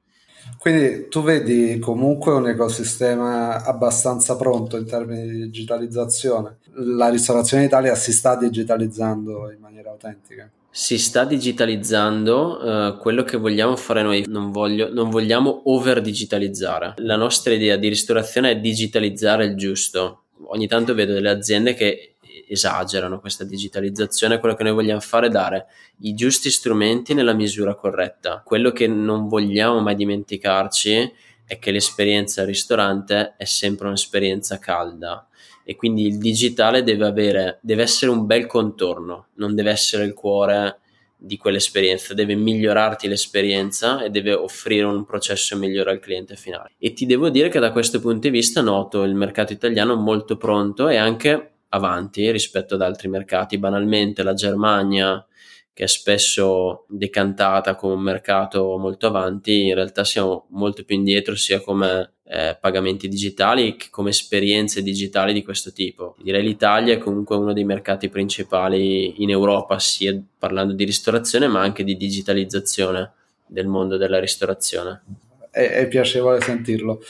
Quindi 0.59 1.09
tu 1.09 1.23
vedi 1.23 1.79
comunque 1.79 2.33
un 2.33 2.49
ecosistema 2.49 3.63
abbastanza 3.65 4.37
pronto 4.37 4.77
in 4.77 4.87
termini 4.87 5.29
di 5.29 5.39
digitalizzazione. 5.41 6.59
La 6.75 7.09
ristorazione 7.09 7.65
in 7.65 7.69
Italia 7.69 7.95
si 7.95 8.13
sta 8.13 8.37
digitalizzando 8.37 9.51
in 9.51 9.61
maniera 9.61 9.91
autentica. 9.91 10.51
si 10.71 10.99
sta 10.99 11.25
digitalizzando 11.25 12.59
uh, 12.59 12.99
quello 12.99 13.23
che 13.23 13.37
vogliamo 13.37 13.77
fare 13.77 14.03
noi, 14.03 14.25
non, 14.27 14.51
voglio, 14.51 14.93
non 14.93 15.09
vogliamo 15.09 15.63
over 15.67 16.01
digitalizzare. 16.01 16.95
La 16.97 17.17
nostra 17.17 17.53
idea 17.53 17.77
di 17.77 17.89
ristorazione 17.89 18.51
è 18.51 18.59
digitalizzare 18.59 19.45
il 19.45 19.57
giusto. 19.57 20.23
Ogni 20.47 20.67
tanto 20.67 20.95
vedo 20.95 21.13
delle 21.13 21.31
aziende 21.31 21.75
che 21.75 22.14
esagerano 22.49 23.21
questa 23.21 23.45
digitalizzazione, 23.45 24.39
quello 24.39 24.55
che 24.55 24.63
noi 24.63 24.73
vogliamo 24.73 25.01
fare 25.01 25.27
è 25.27 25.31
dare 25.31 25.67
i 26.01 26.15
giusti 26.15 26.51
strumenti 26.51 27.15
nella 27.15 27.33
misura 27.33 27.75
corretta. 27.75 28.43
Quello 28.45 28.73
che 28.73 28.87
non 28.87 29.29
vogliamo 29.29 29.81
mai 29.81 29.95
dimenticarci 29.95 31.13
è 31.47 31.59
che 31.59 31.71
l'esperienza 31.71 32.41
al 32.41 32.47
ristorante 32.47 33.35
è 33.37 33.45
sempre 33.45 33.87
un'esperienza 33.87 34.59
calda 34.59 35.29
e 35.63 35.77
quindi 35.77 36.07
il 36.07 36.19
digitale 36.19 36.83
deve 36.83 37.07
avere, 37.07 37.59
deve 37.63 37.83
essere 37.83 38.11
un 38.11 38.27
bel 38.27 38.47
contorno, 38.47 39.29
non 39.35 39.55
deve 39.55 39.71
essere 39.71 40.05
il 40.05 40.13
cuore 40.13 40.81
di 41.17 41.39
quell'esperienza, 41.39 42.13
deve 42.13 42.35
migliorarti 42.35 43.09
l'esperienza 43.09 44.03
e 44.03 44.11
deve 44.11 44.35
offrire 44.35 44.85
un 44.85 45.07
processo 45.07 45.57
migliore 45.57 45.91
al 45.93 46.01
cliente 46.01 46.37
finale. 46.37 46.73
E 46.79 46.93
ti 46.93 47.07
devo 47.07 47.31
dire 47.31 47.49
che 47.49 47.59
da 47.59 47.73
questo 47.73 47.99
punto 47.99 48.21
di 48.21 48.31
vista 48.31 48.61
noto 48.61 49.03
il 49.05 49.15
mercato 49.15 49.55
italiano 49.55 49.97
molto 49.97 50.37
pronto 50.37 50.89
e 50.89 50.97
anche 50.97 51.54
avanti 51.75 52.31
rispetto 52.31 52.75
ad 52.75 52.83
altri 52.83 53.09
mercati. 53.09 53.59
Banalmente 53.59 54.23
la 54.23 54.35
Germania, 54.35 55.25
che 55.73 55.85
è 55.85 55.89
spesso 55.89 56.87
decantata 56.89 57.75
come 57.75 57.95
un 57.95 58.01
mercato 58.01 58.77
molto 58.79 59.07
avanti, 59.07 59.67
in 59.67 59.75
realtà 59.75 60.05
siamo 60.05 60.47
molto 60.51 60.85
più 60.85 60.97
indietro 60.97 61.35
sia 61.35 61.61
come 61.61 62.13
eh, 62.27 62.57
pagamenti 62.59 63.09
digitali 63.09 63.77
che 63.77 63.89
come 63.91 64.11
esperienze 64.11 64.83
digitali 64.83 65.33
di 65.33 65.43
questo 65.43 65.73
tipo. 65.73 66.17
Direi 66.23 66.43
l'Italia 66.43 66.95
è 66.95 66.99
comunque 66.99 67.37
uno 67.37 67.53
dei 67.53 67.65
mercati 67.65 68.09
principali 68.09 69.23
in 69.23 69.31
Europa, 69.31 69.79
sia 69.79 70.19
parlando 70.39 70.73
di 70.73 70.85
ristorazione 70.85 71.49
ma 71.49 71.61
anche 71.61 71.85
di 71.85 71.97
digitalizzazione 71.97 73.13
del 73.47 73.67
mondo 73.67 73.97
della 73.97 74.21
ristorazione. 74.21 75.03
È, 75.51 75.87
piacevole 75.87 76.41
sentirlo. 76.41 77.01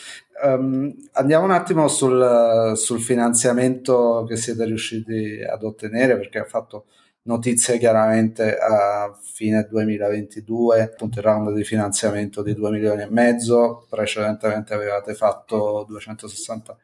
Um, 0.42 0.92
andiamo 1.12 1.44
un 1.44 1.52
attimo 1.52 1.86
sul, 1.86 2.72
sul, 2.74 3.00
finanziamento 3.00 4.24
che 4.28 4.36
siete 4.36 4.64
riusciti 4.64 5.40
ad 5.40 5.62
ottenere 5.62 6.16
perché 6.16 6.40
ha 6.40 6.44
fatto 6.44 6.86
notizie 7.22 7.78
chiaramente 7.78 8.56
a 8.58 9.16
fine 9.22 9.66
2022, 9.70 10.82
appunto 10.82 11.20
il 11.20 11.24
round 11.24 11.54
di 11.54 11.62
finanziamento 11.62 12.42
di 12.42 12.54
2 12.54 12.70
milioni 12.70 13.02
e 13.02 13.10
mezzo, 13.10 13.86
precedentemente 13.88 14.74
avevate 14.74 15.14
fatto 15.14 15.84
260 15.88 16.76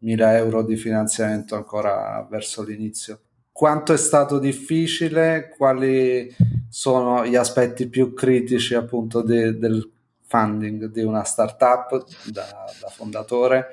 mila 0.00 0.36
euro 0.36 0.62
di 0.62 0.76
finanziamento 0.76 1.56
ancora 1.56 2.26
verso 2.30 2.62
l'inizio. 2.62 3.20
Quanto 3.50 3.92
è 3.92 3.96
stato 3.96 4.38
difficile? 4.38 5.52
Quali 5.56 6.32
sono 6.68 7.26
gli 7.26 7.34
aspetti 7.34 7.88
più 7.88 8.12
critici 8.14 8.74
appunto 8.74 9.22
de, 9.22 9.58
del 9.58 9.97
funding 10.28 10.90
di 10.90 11.02
una 11.02 11.24
startup 11.24 12.04
da, 12.30 12.46
da 12.80 12.88
fondatore 12.88 13.68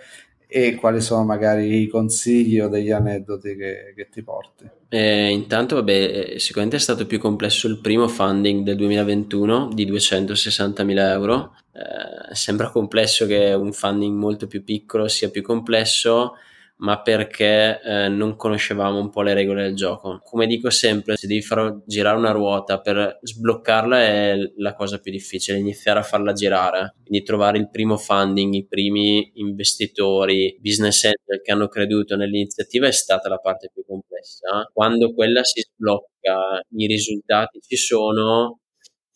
e 0.48 0.76
quali 0.76 1.02
sono 1.02 1.26
magari 1.26 1.82
i 1.82 1.88
consigli 1.88 2.60
o 2.60 2.70
degli 2.70 2.92
aneddoti 2.92 3.56
che, 3.56 3.94
che 3.96 4.08
ti 4.10 4.24
porti? 4.24 4.70
Eh, 4.88 5.30
intanto, 5.30 5.76
vabbè, 5.76 5.92
eh, 6.36 6.40
sicuramente 6.40 6.78
è 6.78 6.80
stato 6.80 7.06
più 7.06 7.20
complesso 7.20 7.68
il 7.68 7.80
primo 7.80 8.08
funding 8.08 8.64
del 8.64 8.78
2021 8.78 9.70
di 9.74 9.86
260.000 9.86 10.98
euro. 11.10 11.56
Eh, 11.74 12.34
sembra 12.34 12.70
complesso 12.70 13.26
che 13.26 13.54
un 13.54 13.74
funding 13.74 14.16
molto 14.18 14.48
più 14.48 14.64
piccolo 14.64 15.08
sia 15.08 15.30
più 15.30 15.42
complesso, 15.42 16.36
ma 16.78 17.02
perché 17.02 17.80
eh, 17.82 18.10
non 18.10 18.36
conoscevamo 18.36 19.00
un 19.00 19.10
po' 19.10 19.22
le 19.22 19.34
regole 19.34 19.64
del 19.64 19.76
gioco. 19.76 20.20
Come 20.24 20.48
dico 20.48 20.70
sempre, 20.70 21.16
se 21.16 21.28
devi 21.28 21.42
far 21.42 21.82
girare 21.86 22.18
una 22.18 22.32
ruota 22.32 22.82
per 22.82 23.20
sbloccarla 23.22 24.02
è 24.02 24.36
la 24.58 24.74
cosa 24.74 25.00
più 25.00 25.12
difficile, 25.12 25.58
iniziare 25.58 26.00
a 26.00 26.04
farla 26.04 26.34
girare, 26.34 26.96
quindi 27.06 27.24
trovare 27.24 27.58
il 27.58 27.70
primo 27.70 27.98
funding, 27.98 28.54
i 28.54 28.66
primi 28.68 29.32
investitori, 29.36 30.58
business 30.60 31.04
angel 31.06 31.42
che 31.42 31.52
hanno 31.52 31.68
creduto 31.68 32.16
nell'iniziativa 32.16 32.88
è 32.88 32.92
stata 32.92 33.30
la 33.30 33.38
parte 33.38 33.70
più 33.74 33.84
complessa. 33.86 34.70
Quando 34.74 35.14
quella 35.14 35.44
si 35.44 35.62
sblocca, 35.62 36.62
i 36.76 36.88
risultati 36.88 37.60
ci 37.62 37.78
sono, 37.78 38.60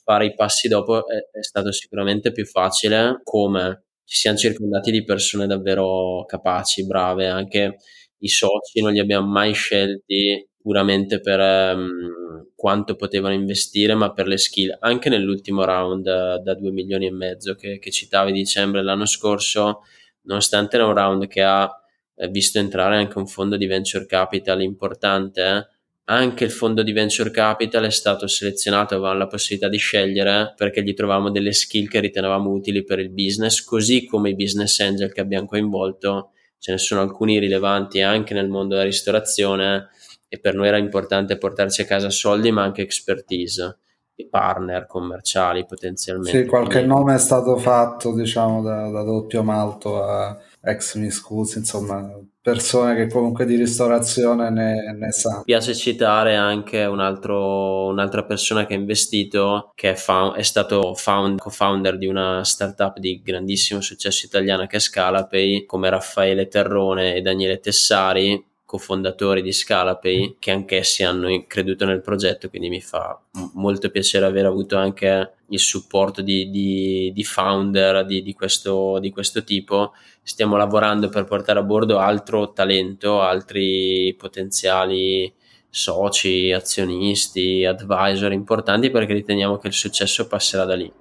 fare 0.10 0.26
i 0.26 0.34
passi 0.34 0.68
dopo 0.68 1.08
è, 1.08 1.18
è 1.38 1.44
stato 1.44 1.72
sicuramente 1.72 2.32
più 2.32 2.46
facile 2.46 3.20
come 3.24 3.84
ci 4.10 4.18
siamo 4.18 4.38
circondati 4.38 4.90
di 4.90 5.04
persone 5.04 5.46
davvero 5.46 6.26
capaci, 6.26 6.84
brave, 6.84 7.28
anche 7.28 7.76
i 8.18 8.28
soci 8.28 8.82
non 8.82 8.92
li 8.92 9.00
abbiamo 9.00 9.28
mai 9.28 9.54
scelti 9.54 10.50
puramente 10.60 11.20
per 11.22 11.40
um, 11.40 12.50
quanto 12.56 12.96
potevano 12.96 13.36
investire, 13.36 13.94
ma 13.94 14.12
per 14.12 14.26
le 14.26 14.40
skill. 14.40 14.76
Anche 14.80 15.10
nell'ultimo 15.10 15.64
round 15.64 16.08
uh, 16.08 16.42
da 16.42 16.56
2 16.56 16.72
milioni 16.72 17.06
e 17.06 17.12
mezzo 17.12 17.54
che, 17.54 17.78
che 17.78 17.92
citavi 17.92 18.32
dicembre 18.32 18.80
dell'anno 18.80 19.06
scorso, 19.06 19.82
nonostante 20.24 20.78
era 20.78 20.88
un 20.88 20.96
round 20.96 21.28
che 21.28 21.44
ha 21.44 21.72
eh, 22.16 22.28
visto 22.30 22.58
entrare 22.58 22.98
anche 22.98 23.20
un 23.20 23.28
fondo 23.28 23.58
di 23.58 23.68
venture 23.68 24.08
capital 24.08 24.64
importante, 24.64 25.42
eh, 25.42 25.68
anche 26.10 26.44
il 26.44 26.52
fondo 26.52 26.82
di 26.82 26.92
venture 26.92 27.30
capital 27.30 27.86
è 27.86 27.92
stato 27.92 28.26
selezionato, 28.26 28.96
avevamo 28.96 29.20
la 29.20 29.28
possibilità 29.28 29.70
di 29.70 29.78
scegliere 29.78 30.54
perché 30.56 30.82
gli 30.84 30.94
trovavamo 30.94 31.30
delle 31.30 31.54
skill 31.54 31.88
che 31.88 32.00
ritenevamo 32.00 32.50
utili 32.50 32.84
per 32.84 32.98
il 33.00 33.12
business, 33.12 33.64
così 33.64 34.06
come 34.06 34.30
i 34.30 34.36
business 34.36 34.80
angel 34.80 35.14
che 35.14 35.22
abbiamo 35.22 35.46
coinvolto, 35.46 36.32
ce 36.58 36.72
ne 36.72 36.78
sono 36.80 37.02
alcuni 37.02 37.38
rilevanti 37.38 38.02
anche 38.02 38.34
nel 38.34 38.50
mondo 38.50 38.74
della 38.74 38.86
ristorazione 38.86 39.90
e 40.28 40.40
per 40.40 40.56
noi 40.56 40.68
era 40.68 40.78
importante 40.78 41.38
portarci 41.38 41.82
a 41.82 41.86
casa 41.86 42.10
soldi 42.10 42.52
ma 42.52 42.64
anche 42.64 42.82
expertise 42.82 43.78
e 44.16 44.28
partner 44.28 44.88
commerciali 44.88 45.64
potenzialmente. 45.66 46.42
Sì, 46.42 46.46
qualche 46.46 46.82
nome 46.82 47.14
è 47.14 47.20
stato 47.20 47.56
fatto 47.58 48.16
diciamo 48.16 48.64
da, 48.64 48.90
da 48.90 49.04
doppio 49.04 49.44
malto 49.44 50.04
a 50.04 50.36
ex 50.62 50.96
Miss 50.96 51.22
Cooks, 51.22 51.56
insomma 51.56 52.20
persone 52.50 52.96
che 52.96 53.08
comunque 53.08 53.46
di 53.46 53.56
ristorazione 53.56 54.50
ne, 54.50 54.96
ne 54.98 55.12
sanno. 55.12 55.38
Mi 55.38 55.44
piace 55.46 55.76
citare 55.76 56.36
anche 56.36 56.86
un 56.86 57.00
altro, 57.00 57.88
un'altra 57.88 58.24
persona 58.24 58.66
che 58.66 58.74
ha 58.74 58.78
investito, 58.78 59.72
che 59.76 59.92
è, 59.92 59.96
fa- 59.96 60.34
è 60.34 60.42
stato 60.42 60.96
found, 60.96 61.40
co-founder 61.40 61.98
di 61.98 62.08
una 62.08 62.44
startup 62.44 62.98
di 62.98 63.22
grandissimo 63.24 63.82
successo 63.82 64.26
italiana 64.26 64.66
che 64.66 64.78
è 64.78 64.80
Scalapay, 64.80 65.66
come 65.66 65.90
Raffaele 65.90 66.48
Terrone 66.48 67.16
e 67.16 67.22
Daniele 67.22 67.60
Tessari, 67.60 68.44
cofondatori 68.70 69.42
di 69.42 69.52
Scalapay, 69.52 70.36
che 70.38 70.52
anch'essi 70.52 71.02
hanno 71.04 71.44
creduto 71.48 71.86
nel 71.86 72.02
progetto, 72.02 72.50
quindi 72.50 72.70
mi 72.70 72.82
fa 72.82 73.20
molto 73.54 73.90
piacere 73.90 74.28
aver 74.28 74.46
avuto 74.46 74.78
anche 74.78 75.32
il 75.48 75.60
supporto 75.60 76.22
di, 76.22 76.52
di, 76.52 77.12
di 77.12 77.24
founder 77.24 78.06
di, 78.06 78.22
di, 78.22 78.34
questo, 78.36 79.00
di 79.00 79.10
questo 79.10 79.44
tipo. 79.44 79.94
Stiamo 80.22 80.56
lavorando 80.56 81.10
per 81.10 81.24
portare 81.24 81.58
a 81.58 81.64
bordo 81.64 81.98
altro 81.98 82.52
talento, 82.52 83.22
altri 83.22 84.14
potenziali 84.16 85.34
soci, 85.68 86.52
azionisti, 86.52 87.66
advisor 87.66 88.32
importanti 88.32 88.92
perché 88.92 89.14
riteniamo 89.14 89.58
che 89.58 89.66
il 89.66 89.74
successo 89.74 90.28
passerà 90.28 90.66
da 90.66 90.76
lì 90.76 90.94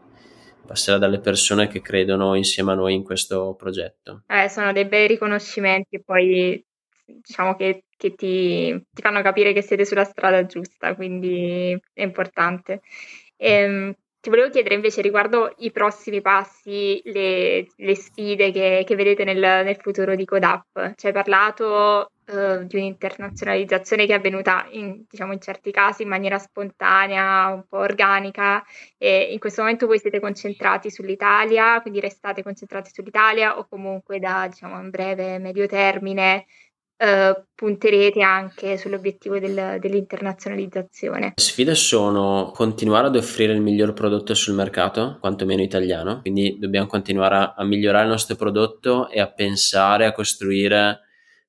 passerà 0.68 0.98
dalle 0.98 1.18
persone 1.18 1.66
che 1.66 1.81
credono 1.81 2.35
insieme 2.35 2.72
a 2.72 2.74
noi 2.74 2.92
in 2.92 3.02
questo 3.02 3.54
progetto. 3.59 4.24
Eh, 4.26 4.50
sono 4.50 4.70
dei 4.74 4.85
bei 4.85 5.07
riconoscimenti 5.07 6.02
poi 6.04 6.62
diciamo 7.20 7.54
che, 7.56 7.84
che 7.96 8.14
ti, 8.14 8.84
ti, 8.92 9.02
fanno 9.02 9.22
capire 9.22 9.52
che 9.52 9.62
siete 9.62 9.84
sulla 9.84 10.04
strada 10.04 10.44
giusta, 10.46 10.94
quindi 10.94 11.78
è 11.92 12.02
importante. 12.02 12.82
Ehm, 13.36 13.94
ti 14.20 14.30
volevo 14.30 14.50
chiedere 14.50 14.74
invece 14.74 15.00
riguardo 15.00 15.54
i 15.58 15.70
prossimi 15.70 16.20
passi, 16.20 17.00
le, 17.04 17.66
le 17.76 17.94
sfide 17.94 18.50
che, 18.50 18.82
che, 18.84 18.96
vedete 18.96 19.22
nel, 19.24 19.38
nel, 19.38 19.76
futuro 19.76 20.16
di 20.16 20.24
Codap. 20.24 20.94
Ci 20.96 21.06
hai 21.06 21.12
parlato 21.12 22.10
uh, 22.26 22.64
di 22.64 22.76
un'internazionalizzazione 22.76 24.06
che 24.06 24.14
è 24.14 24.16
avvenuta 24.16 24.66
in, 24.72 25.04
diciamo, 25.08 25.32
in 25.32 25.40
certi 25.40 25.70
casi 25.70 26.02
in 26.02 26.08
maniera 26.08 26.38
spontanea, 26.38 27.46
un 27.46 27.64
po' 27.68 27.78
organica, 27.78 28.64
e 28.96 29.32
in 29.32 29.38
questo 29.38 29.62
momento 29.62 29.86
voi 29.86 30.00
siete 30.00 30.18
concentrati 30.18 30.90
sull'Italia, 30.90 31.80
quindi 31.80 32.00
restate 32.00 32.42
concentrati 32.42 32.90
sull'Italia 32.92 33.56
o 33.56 33.68
comunque 33.68 34.18
da 34.18 34.48
diciamo, 34.48 34.78
un 34.78 34.90
breve 34.90 35.38
medio 35.38 35.66
termine 35.66 36.46
Uh, 37.00 37.44
punterete 37.54 38.20
anche 38.22 38.76
sull'obiettivo 38.76 39.38
del, 39.38 39.78
dell'internazionalizzazione? 39.80 41.34
Le 41.37 41.42
sfide 41.42 41.76
sono 41.76 42.50
continuare 42.52 43.06
ad 43.06 43.14
offrire 43.14 43.52
il 43.52 43.61
miglior 43.61 43.92
prodotto 43.92 44.34
sul 44.34 44.54
mercato, 44.54 45.18
quantomeno 45.20 45.62
italiano, 45.62 46.20
quindi 46.20 46.58
dobbiamo 46.58 46.88
continuare 46.88 47.37
a, 47.37 47.54
a 47.56 47.64
migliorare 47.64 48.02
il 48.02 48.11
nostro 48.11 48.34
prodotto 48.34 49.08
e 49.11 49.20
a 49.20 49.30
pensare 49.30 50.06
a 50.06 50.12
costruire 50.12 51.02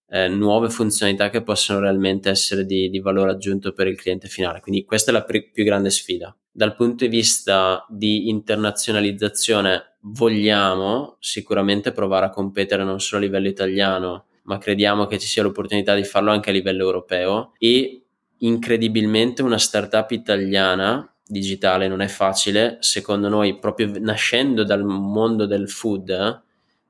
eh, 0.09 0.27
nuove 0.27 0.69
funzionalità 0.69 1.29
che 1.29 1.41
possono 1.41 1.79
realmente 1.79 2.29
essere 2.29 2.65
di, 2.65 2.89
di, 2.89 2.99
valore 2.99 3.31
aggiunto 3.31 3.73
per 3.73 3.87
il 3.87 3.99
cliente 3.99 4.27
finale. 4.27 4.59
Quindi 4.59 4.83
questa 4.83 5.11
è 5.11 5.13
la 5.13 5.23
pr- 5.23 5.51
più 5.51 5.63
grande 5.63 5.89
sfida. 5.89 6.35
Dal 6.51 6.75
punto 6.75 7.05
di 7.05 7.09
vista 7.09 7.85
di 7.89 8.29
internazionalizzazione 8.29 9.97
vogliamo 10.01 11.17
sicuramente 11.19 11.91
provare 11.91 12.27
a 12.27 12.29
competere 12.29 12.83
non 12.83 12.99
solo 12.99 13.21
a 13.21 13.25
livello 13.25 13.47
italiano, 13.47 14.25
ma 14.49 14.57
crediamo 14.57 15.05
che 15.05 15.19
ci 15.19 15.27
sia 15.27 15.43
l'opportunità 15.43 15.93
di 15.93 16.03
farlo 16.03 16.31
anche 16.31 16.49
a 16.49 16.53
livello 16.53 16.83
europeo. 16.83 17.53
E 17.59 18.01
incredibilmente 18.39 19.43
una 19.43 19.59
startup 19.59 20.09
italiana 20.09 21.07
digitale 21.23 21.87
non 21.87 22.01
è 22.01 22.07
facile, 22.07 22.77
secondo 22.79 23.29
noi 23.29 23.59
proprio 23.59 23.91
nascendo 23.99 24.63
dal 24.63 24.83
mondo 24.83 25.45
del 25.45 25.69
food 25.69 26.41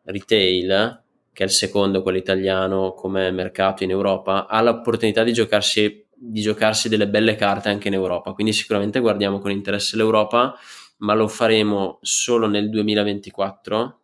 retail, 0.04 1.04
che 1.34 1.43
è 1.43 1.45
il 1.45 1.52
secondo 1.52 2.02
quello 2.02 2.17
italiano 2.17 2.93
come 2.93 3.30
mercato 3.32 3.84
in 3.84 3.89
Europa, 3.89 4.48
ha 4.48 4.62
l'opportunità 4.62 5.24
di 5.24 5.34
giocarsi, 5.34 6.06
di 6.15 6.39
giocarsi 6.39 6.88
delle 6.88 7.10
belle 7.10 7.36
carte 7.36 7.67
anche 7.67 7.89
in 7.89 7.93
Europa, 7.93 8.32
quindi 8.32 8.54
sicuramente 8.54 9.02
guardiamo 9.02 9.39
con 9.39 9.52
interesse 9.52 9.98
l'Europa, 9.98 10.56
ma 11.00 11.13
lo 11.13 11.28
faremo 11.28 12.00
solo 12.02 12.48
nel 12.48 12.69
2024 12.69 14.00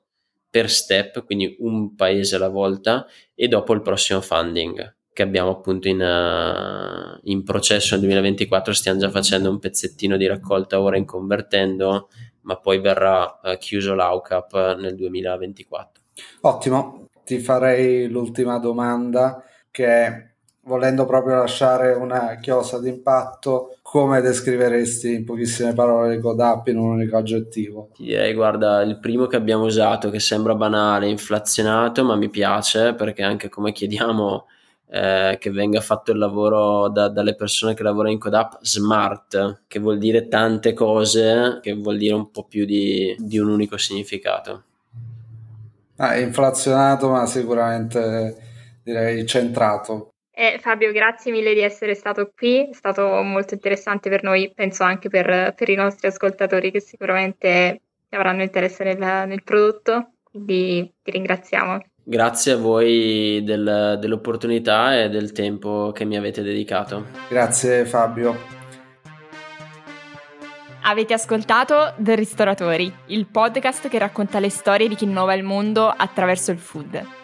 per 0.55 0.69
step, 0.69 1.25
quindi 1.25 1.57
un 1.59 1.95
paese 1.95 2.37
alla 2.37 2.47
volta 2.47 3.05
e 3.33 3.49
dopo 3.49 3.73
il 3.73 3.81
prossimo 3.81 4.21
funding 4.21 4.95
che 5.11 5.21
abbiamo 5.21 5.49
appunto 5.49 5.89
in, 5.89 5.99
uh, 5.99 7.19
in, 7.23 7.43
processo 7.43 7.95
nel 7.95 8.05
2024, 8.05 8.71
stiamo 8.71 8.97
già 8.97 9.09
facendo 9.09 9.49
un 9.49 9.59
pezzettino 9.59 10.15
di 10.15 10.25
raccolta 10.25 10.79
ora 10.79 10.95
in 10.95 11.03
convertendo, 11.03 12.07
ma 12.43 12.57
poi 12.57 12.79
verrà 12.79 13.37
uh, 13.43 13.57
chiuso 13.57 13.95
l'AUCAP 13.95 14.77
nel 14.77 14.95
2024. 14.95 16.03
Ottimo, 16.41 17.09
ti 17.25 17.39
farei 17.39 18.07
l'ultima 18.07 18.57
domanda 18.57 19.43
che 19.71 20.34
volendo 20.65 21.05
proprio 21.05 21.35
lasciare 21.35 21.93
una 21.93 22.37
chiosa 22.41 22.79
d'impatto, 22.79 23.77
come 23.81 24.21
descriveresti 24.21 25.13
in 25.13 25.25
pochissime 25.25 25.73
parole 25.73 26.19
Godap 26.19 26.67
in 26.67 26.77
un 26.77 26.91
unico 26.91 27.17
aggettivo? 27.17 27.89
Ti 27.93 28.03
direi, 28.03 28.33
guarda, 28.33 28.81
il 28.81 28.99
primo 28.99 29.27
che 29.27 29.35
abbiamo 29.35 29.65
usato, 29.65 30.09
che 30.09 30.19
sembra 30.19 30.55
banale, 30.55 31.07
inflazionato, 31.07 32.03
ma 32.03 32.15
mi 32.15 32.29
piace 32.29 32.93
perché 32.93 33.21
anche 33.23 33.49
come 33.49 33.71
chiediamo 33.71 34.47
eh, 34.87 35.37
che 35.39 35.51
venga 35.51 35.81
fatto 35.81 36.11
il 36.11 36.17
lavoro 36.17 36.89
da, 36.89 37.09
dalle 37.09 37.35
persone 37.35 37.73
che 37.73 37.83
lavorano 37.83 38.13
in 38.13 38.19
Codap 38.19 38.57
smart, 38.61 39.63
che 39.67 39.79
vuol 39.79 39.99
dire 39.99 40.27
tante 40.27 40.73
cose, 40.73 41.59
che 41.61 41.73
vuol 41.73 41.97
dire 41.97 42.15
un 42.15 42.31
po' 42.31 42.43
più 42.43 42.65
di, 42.65 43.15
di 43.19 43.37
un 43.37 43.49
unico 43.49 43.77
significato. 43.77 44.63
Ah, 45.97 46.17
inflazionato, 46.17 47.09
ma 47.09 47.25
sicuramente 47.25 48.35
direi 48.83 49.25
centrato. 49.25 50.14
Eh, 50.37 50.59
Fabio, 50.59 50.91
grazie 50.91 51.31
mille 51.31 51.53
di 51.53 51.61
essere 51.61 51.95
stato 51.95 52.29
qui, 52.35 52.69
è 52.69 52.73
stato 52.73 53.21
molto 53.21 53.53
interessante 53.53 54.09
per 54.09 54.21
noi, 54.21 54.51
penso 54.53 54.83
anche 54.83 55.07
per, 55.07 55.53
per 55.55 55.69
i 55.69 55.75
nostri 55.75 56.07
ascoltatori 56.07 56.71
che 56.71 56.81
sicuramente 56.81 57.83
avranno 58.09 58.41
interesse 58.41 58.83
nel, 58.83 58.97
nel 58.97 59.43
prodotto, 59.43 60.15
quindi 60.23 60.93
ti 61.01 61.11
ringraziamo. 61.11 61.79
Grazie 62.03 62.51
a 62.51 62.57
voi 62.57 63.43
del, 63.45 63.97
dell'opportunità 63.97 65.01
e 65.01 65.07
del 65.07 65.31
tempo 65.31 65.93
che 65.93 66.03
mi 66.03 66.17
avete 66.17 66.41
dedicato. 66.41 67.05
Grazie 67.29 67.85
Fabio. 67.85 68.37
Avete 70.81 71.13
ascoltato 71.13 71.93
The 71.95 72.13
Ristoratori, 72.13 72.93
il 73.07 73.25
podcast 73.27 73.87
che 73.87 73.97
racconta 73.97 74.39
le 74.39 74.49
storie 74.49 74.89
di 74.89 74.95
chi 74.95 75.05
innova 75.05 75.33
il 75.33 75.43
mondo 75.43 75.87
attraverso 75.87 76.51
il 76.51 76.59
food. 76.59 77.14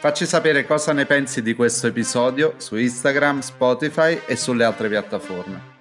Facci 0.00 0.24
sapere 0.24 0.64
cosa 0.64 0.94
ne 0.94 1.04
pensi 1.04 1.42
di 1.42 1.54
questo 1.54 1.86
episodio 1.86 2.54
su 2.56 2.74
Instagram, 2.76 3.40
Spotify 3.40 4.18
e 4.24 4.34
sulle 4.34 4.64
altre 4.64 4.88
piattaforme. 4.88 5.79